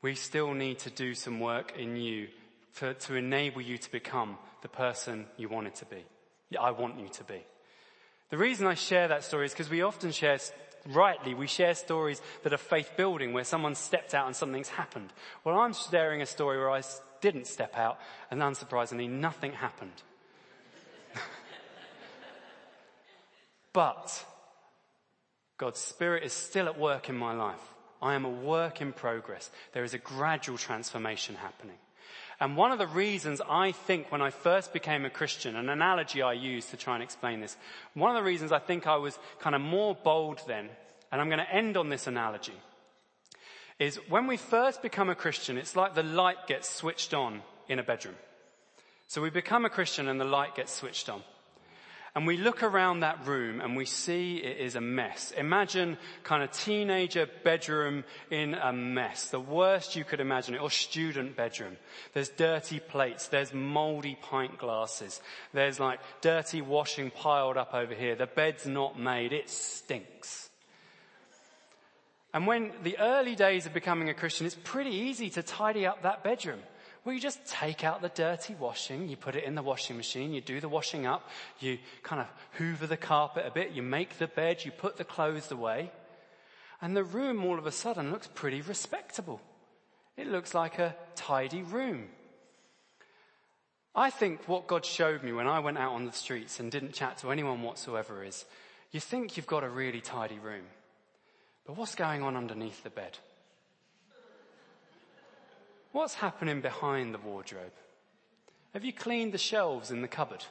We 0.00 0.14
still 0.14 0.52
need 0.54 0.80
to 0.80 0.90
do 0.90 1.14
some 1.14 1.38
work 1.38 1.78
in 1.78 1.96
you 1.96 2.28
to 2.78 3.14
enable 3.14 3.60
you 3.60 3.76
to 3.78 3.92
become 3.92 4.38
the 4.62 4.68
person 4.68 5.26
you 5.36 5.48
wanted 5.48 5.74
to 5.76 5.84
be. 5.84 6.02
I 6.58 6.70
want 6.70 6.98
you 6.98 7.08
to 7.08 7.24
be. 7.24 7.42
The 8.30 8.38
reason 8.38 8.66
I 8.66 8.74
share 8.74 9.08
that 9.08 9.24
story 9.24 9.46
is 9.46 9.52
because 9.52 9.70
we 9.70 9.82
often 9.82 10.10
share 10.10 10.38
rightly, 10.86 11.34
we 11.34 11.46
share 11.46 11.74
stories 11.74 12.20
that 12.42 12.52
are 12.52 12.58
faith 12.58 12.92
building 12.96 13.32
where 13.32 13.44
someone 13.44 13.74
stepped 13.74 14.14
out 14.14 14.26
and 14.26 14.36
something's 14.36 14.68
happened. 14.68 15.12
Well, 15.44 15.58
I'm 15.58 15.74
sharing 15.74 16.22
a 16.22 16.26
story 16.26 16.58
where 16.58 16.70
I 16.70 16.82
didn't 17.20 17.46
step 17.46 17.76
out 17.76 17.98
and 18.30 18.40
unsurprisingly 18.40 19.08
nothing 19.08 19.52
happened. 19.52 20.02
but 23.72 24.24
God's 25.58 25.80
Spirit 25.80 26.24
is 26.24 26.32
still 26.32 26.66
at 26.66 26.78
work 26.78 27.08
in 27.08 27.16
my 27.16 27.32
life. 27.32 27.60
I 28.02 28.14
am 28.14 28.24
a 28.24 28.30
work 28.30 28.80
in 28.80 28.92
progress. 28.92 29.50
There 29.72 29.84
is 29.84 29.94
a 29.94 29.98
gradual 29.98 30.58
transformation 30.58 31.36
happening. 31.36 31.76
And 32.42 32.56
one 32.56 32.72
of 32.72 32.80
the 32.80 32.88
reasons 32.88 33.40
I 33.48 33.70
think 33.70 34.10
when 34.10 34.20
I 34.20 34.30
first 34.30 34.72
became 34.72 35.04
a 35.04 35.10
Christian, 35.10 35.54
an 35.54 35.68
analogy 35.68 36.22
I 36.22 36.32
use 36.32 36.66
to 36.66 36.76
try 36.76 36.94
and 36.94 37.02
explain 37.02 37.40
this, 37.40 37.56
one 37.94 38.10
of 38.10 38.20
the 38.20 38.28
reasons 38.28 38.50
I 38.50 38.58
think 38.58 38.88
I 38.88 38.96
was 38.96 39.16
kind 39.38 39.54
of 39.54 39.60
more 39.60 39.94
bold 39.94 40.40
then, 40.48 40.68
and 41.12 41.20
I'm 41.20 41.28
going 41.28 41.38
to 41.38 41.54
end 41.54 41.76
on 41.76 41.88
this 41.88 42.08
analogy, 42.08 42.60
is 43.78 43.94
when 44.08 44.26
we 44.26 44.36
first 44.36 44.82
become 44.82 45.08
a 45.08 45.14
Christian, 45.14 45.56
it's 45.56 45.76
like 45.76 45.94
the 45.94 46.02
light 46.02 46.48
gets 46.48 46.68
switched 46.68 47.14
on 47.14 47.42
in 47.68 47.78
a 47.78 47.84
bedroom. 47.84 48.16
So 49.06 49.22
we 49.22 49.30
become 49.30 49.64
a 49.64 49.70
Christian 49.70 50.08
and 50.08 50.20
the 50.20 50.24
light 50.24 50.56
gets 50.56 50.74
switched 50.74 51.08
on. 51.08 51.22
And 52.14 52.26
we 52.26 52.36
look 52.36 52.62
around 52.62 53.00
that 53.00 53.26
room 53.26 53.62
and 53.62 53.74
we 53.74 53.86
see 53.86 54.36
it 54.36 54.58
is 54.58 54.76
a 54.76 54.82
mess. 54.82 55.30
Imagine 55.30 55.96
kind 56.24 56.42
of 56.42 56.52
teenager 56.52 57.26
bedroom 57.42 58.04
in 58.30 58.52
a 58.54 58.70
mess. 58.70 59.30
The 59.30 59.40
worst 59.40 59.96
you 59.96 60.04
could 60.04 60.20
imagine 60.20 60.54
it, 60.54 60.60
or 60.60 60.70
student 60.70 61.36
bedroom. 61.36 61.78
There's 62.12 62.28
dirty 62.28 62.80
plates. 62.80 63.28
There's 63.28 63.54
moldy 63.54 64.18
pint 64.20 64.58
glasses. 64.58 65.22
There's 65.54 65.80
like 65.80 66.00
dirty 66.20 66.60
washing 66.60 67.10
piled 67.10 67.56
up 67.56 67.72
over 67.72 67.94
here. 67.94 68.14
The 68.14 68.26
bed's 68.26 68.66
not 68.66 69.00
made. 69.00 69.32
It 69.32 69.48
stinks. 69.48 70.50
And 72.34 72.46
when 72.46 72.72
the 72.82 72.98
early 72.98 73.34
days 73.34 73.64
of 73.64 73.72
becoming 73.72 74.10
a 74.10 74.14
Christian, 74.14 74.46
it's 74.46 74.56
pretty 74.64 74.90
easy 74.90 75.30
to 75.30 75.42
tidy 75.42 75.86
up 75.86 76.02
that 76.02 76.22
bedroom. 76.22 76.60
Well, 77.04 77.14
you 77.14 77.20
just 77.20 77.44
take 77.46 77.82
out 77.82 78.00
the 78.00 78.10
dirty 78.10 78.54
washing, 78.54 79.08
you 79.08 79.16
put 79.16 79.34
it 79.34 79.42
in 79.42 79.56
the 79.56 79.62
washing 79.62 79.96
machine, 79.96 80.32
you 80.32 80.40
do 80.40 80.60
the 80.60 80.68
washing 80.68 81.04
up, 81.04 81.28
you 81.58 81.78
kind 82.04 82.20
of 82.20 82.28
hoover 82.52 82.86
the 82.86 82.96
carpet 82.96 83.44
a 83.44 83.50
bit, 83.50 83.72
you 83.72 83.82
make 83.82 84.18
the 84.18 84.28
bed, 84.28 84.64
you 84.64 84.70
put 84.70 84.96
the 84.96 85.04
clothes 85.04 85.50
away, 85.50 85.90
and 86.80 86.96
the 86.96 87.02
room 87.02 87.44
all 87.44 87.58
of 87.58 87.66
a 87.66 87.72
sudden 87.72 88.12
looks 88.12 88.28
pretty 88.28 88.60
respectable. 88.60 89.40
It 90.16 90.28
looks 90.28 90.54
like 90.54 90.78
a 90.78 90.94
tidy 91.16 91.62
room. 91.62 92.08
I 93.96 94.10
think 94.10 94.46
what 94.48 94.68
God 94.68 94.84
showed 94.84 95.24
me 95.24 95.32
when 95.32 95.48
I 95.48 95.58
went 95.58 95.78
out 95.78 95.94
on 95.94 96.06
the 96.06 96.12
streets 96.12 96.60
and 96.60 96.70
didn't 96.70 96.94
chat 96.94 97.18
to 97.18 97.32
anyone 97.32 97.62
whatsoever 97.62 98.22
is, 98.22 98.44
you 98.92 99.00
think 99.00 99.36
you've 99.36 99.46
got 99.46 99.64
a 99.64 99.68
really 99.68 100.00
tidy 100.00 100.38
room, 100.38 100.64
but 101.66 101.76
what's 101.76 101.96
going 101.96 102.22
on 102.22 102.36
underneath 102.36 102.84
the 102.84 102.90
bed? 102.90 103.18
What's 105.92 106.14
happening 106.14 106.62
behind 106.62 107.12
the 107.12 107.18
wardrobe? 107.18 107.72
Have 108.72 108.84
you 108.84 108.94
cleaned 108.94 109.32
the 109.32 109.38
shelves 109.38 109.90
in 109.90 110.00
the 110.00 110.08
cupboard? 110.08 110.44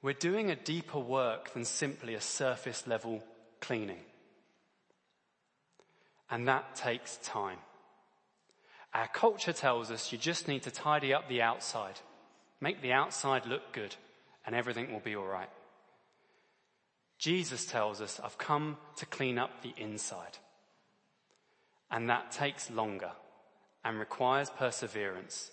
We're 0.00 0.14
doing 0.14 0.50
a 0.50 0.56
deeper 0.56 0.98
work 0.98 1.52
than 1.52 1.66
simply 1.66 2.14
a 2.14 2.20
surface 2.20 2.86
level 2.86 3.22
cleaning. 3.60 4.00
And 6.30 6.48
that 6.48 6.76
takes 6.76 7.18
time. 7.18 7.58
Our 8.94 9.08
culture 9.08 9.52
tells 9.52 9.90
us 9.90 10.12
you 10.12 10.18
just 10.18 10.48
need 10.48 10.62
to 10.62 10.70
tidy 10.70 11.12
up 11.12 11.28
the 11.28 11.42
outside, 11.42 12.00
make 12.62 12.80
the 12.80 12.92
outside 12.92 13.44
look 13.44 13.72
good, 13.72 13.94
and 14.46 14.54
everything 14.54 14.92
will 14.92 15.00
be 15.00 15.16
alright. 15.16 15.50
Jesus 17.18 17.66
tells 17.66 18.00
us, 18.00 18.18
I've 18.22 18.38
come 18.38 18.78
to 18.96 19.04
clean 19.04 19.38
up 19.38 19.62
the 19.62 19.74
inside. 19.76 20.38
And 21.90 22.08
that 22.08 22.30
takes 22.30 22.70
longer 22.70 23.10
and 23.88 23.98
requires 23.98 24.50
perseverance 24.50 25.50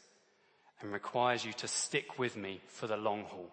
and 0.82 0.92
requires 0.92 1.46
you 1.46 1.54
to 1.54 1.70
stick 1.70 2.20
with 2.20 2.36
me 2.36 2.60
for 2.68 2.86
the 2.86 2.98
long 2.98 3.24
haul. 3.24 3.50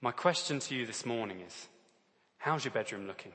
My 0.00 0.12
question 0.12 0.60
to 0.60 0.74
you 0.74 0.86
this 0.86 1.04
morning 1.04 1.40
is, 1.46 1.68
how's 2.38 2.64
your 2.64 2.72
bedroom 2.72 3.06
looking? 3.06 3.32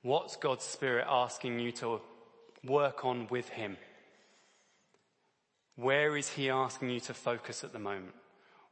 What's 0.00 0.36
God's 0.36 0.64
Spirit 0.64 1.04
asking 1.06 1.58
you 1.58 1.70
to 1.72 2.00
work 2.64 3.04
on 3.04 3.26
with 3.28 3.50
Him? 3.50 3.76
Where 5.76 6.16
is 6.16 6.30
He 6.30 6.48
asking 6.48 6.88
you 6.88 7.00
to 7.00 7.14
focus 7.14 7.62
at 7.62 7.74
the 7.74 7.78
moment? 7.78 8.14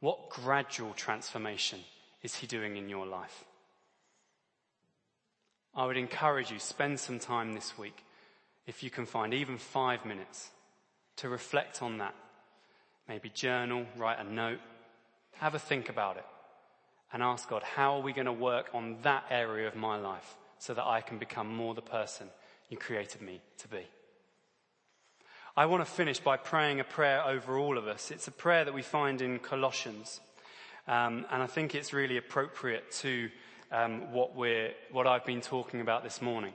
What 0.01 0.31
gradual 0.31 0.95
transformation 0.95 1.81
is 2.23 2.37
He 2.37 2.47
doing 2.47 2.79
in 2.79 2.89
your 2.89 3.05
life? 3.05 3.45
I 5.75 5.87
would 5.87 5.97
encourage 5.97 6.51
you, 6.51 6.59
spend 6.59 6.99
some 6.99 7.19
time 7.19 7.53
this 7.53 7.79
week, 7.79 8.05
if 8.67 8.83
you 8.83 8.91
can 8.91 9.07
find 9.07 9.33
even 9.33 9.59
five 9.59 10.05
minutes, 10.05 10.51
to 11.17 11.29
reflect 11.29 11.83
on 11.83 11.99
that. 11.99 12.15
Maybe 13.09 13.29
journal, 13.29 13.87
write 13.97 14.19
a 14.19 14.25
note, 14.25 14.61
have 15.37 15.55
a 15.55 15.59
think 15.59 15.89
about 15.89 16.17
it, 16.17 16.27
and 17.13 17.23
ask 17.23 17.49
God, 17.49 17.63
how 17.63 17.95
are 17.95 18.03
we 18.03 18.13
going 18.13 18.27
to 18.27 18.33
work 18.33 18.71
on 18.73 18.99
that 19.03 19.25
area 19.31 19.67
of 19.67 19.75
my 19.75 19.97
life 19.97 20.37
so 20.59 20.75
that 20.75 20.87
I 20.87 21.01
can 21.01 21.19
become 21.19 21.55
more 21.55 21.75
the 21.75 21.83
person 21.83 22.29
you 22.69 22.77
created 22.77 23.23
me 23.23 23.41
to 23.59 23.69
be? 23.69 23.87
I 25.57 25.67
want 25.67 25.85
to 25.85 25.91
finish 25.91 26.21
by 26.21 26.37
praying 26.37 26.81
a 26.81 26.85
prayer 26.85 27.25
over 27.27 27.59
all 27.59 27.77
of 27.77 27.87
us. 27.87 28.11
It's 28.11 28.29
a 28.29 28.33
prayer 28.33 28.65
that 28.65 28.75
we 28.75 28.83
find 28.83 29.21
in 29.21 29.41
Colossians. 29.41 30.21
Um, 30.87 31.27
and 31.31 31.43
I 31.43 31.47
think 31.47 31.75
it's 31.75 31.93
really 31.93 32.17
appropriate 32.17 32.91
to 33.01 33.29
um, 33.71 34.13
what 34.13 34.35
we're, 34.37 34.73
what 34.93 35.07
I've 35.07 35.25
been 35.25 35.41
talking 35.41 35.81
about 35.81 36.03
this 36.03 36.21
morning. 36.21 36.53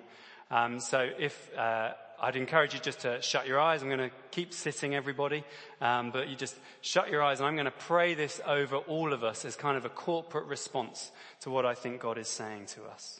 Um, 0.51 0.79
so 0.79 1.09
if 1.17 1.49
uh, 1.57 1.93
I'd 2.19 2.35
encourage 2.35 2.73
you 2.73 2.79
just 2.79 3.01
to 3.01 3.21
shut 3.21 3.47
your 3.47 3.59
eyes. 3.59 3.81
I'm 3.81 3.89
going 3.89 4.09
to 4.09 4.15
keep 4.31 4.53
sitting, 4.53 4.95
everybody, 4.95 5.43
um, 5.81 6.11
but 6.11 6.29
you 6.29 6.35
just 6.35 6.55
shut 6.81 7.09
your 7.09 7.21
eyes, 7.21 7.39
and 7.39 7.47
I'm 7.47 7.55
going 7.55 7.65
to 7.65 7.71
pray 7.71 8.13
this 8.13 8.39
over 8.45 8.77
all 8.77 9.13
of 9.13 9.23
us 9.23 9.45
as 9.45 9.55
kind 9.55 9.77
of 9.77 9.85
a 9.85 9.89
corporate 9.89 10.45
response 10.45 11.11
to 11.41 11.49
what 11.49 11.65
I 11.65 11.73
think 11.73 12.01
God 12.01 12.17
is 12.17 12.27
saying 12.27 12.67
to 12.67 12.83
us. 12.85 13.19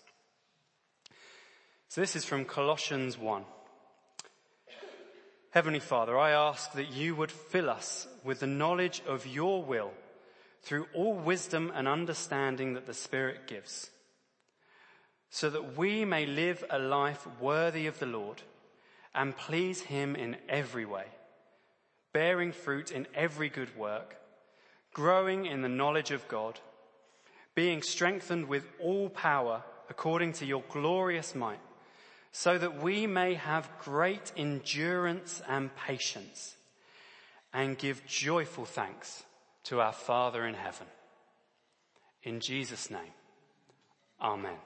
So 1.89 2.01
this 2.01 2.15
is 2.15 2.25
from 2.25 2.45
Colossians 2.45 3.17
1. 3.17 3.43
Heavenly 5.51 5.79
Father, 5.79 6.17
I 6.17 6.31
ask 6.31 6.73
that 6.73 6.91
you 6.91 7.15
would 7.15 7.31
fill 7.31 7.69
us 7.69 8.08
with 8.23 8.41
the 8.41 8.47
knowledge 8.47 9.01
of 9.08 9.25
your 9.25 9.63
will 9.63 9.91
through 10.65 10.88
all 10.95 11.13
wisdom 11.13 11.71
and 11.75 11.88
understanding 11.88 12.73
that 12.73 12.88
the 12.88 12.93
Spirit 12.93 13.45
gives, 13.45 13.91
so 15.30 15.47
that 15.51 15.78
we 15.78 16.04
may 16.04 16.25
live 16.25 16.65
a 16.71 16.80
life 16.80 17.28
worthy 17.39 17.86
of 17.86 17.99
the 17.99 18.08
Lord 18.08 18.41
and 19.13 19.38
please 19.38 19.82
Him 19.82 20.15
in 20.15 20.36
every 20.49 20.84
way, 20.84 21.06
bearing 22.13 22.51
fruit 22.51 22.91
in 22.91 23.06
every 23.13 23.47
good 23.47 23.78
work, 23.78 24.17
growing 24.91 25.45
in 25.45 25.62
the 25.62 25.69
knowledge 25.69 26.10
of 26.10 26.28
God, 26.28 26.60
being 27.54 27.84
strengthened 27.84 28.47
with 28.47 28.65
all 28.82 29.10
power 29.10 29.62
according 29.88 30.34
to 30.34 30.47
your 30.47 30.63
glorious 30.69 31.36
might, 31.36 31.60
so 32.32 32.58
that 32.58 32.82
we 32.82 33.06
may 33.06 33.36
have 33.36 33.69
great 33.84 34.32
endurance 34.36 35.43
and 35.47 35.69
patience 35.75 36.56
and 37.54 37.78
give 37.78 38.04
joyful 38.08 38.65
thanks 38.65 39.24
to 39.65 39.82
our 39.82 39.93
Father 39.93 40.45
in 40.45 40.54
heaven. 40.56 40.88
In 42.23 42.39
Jesus' 42.39 42.89
name, 42.89 43.13
Amen. 44.21 44.58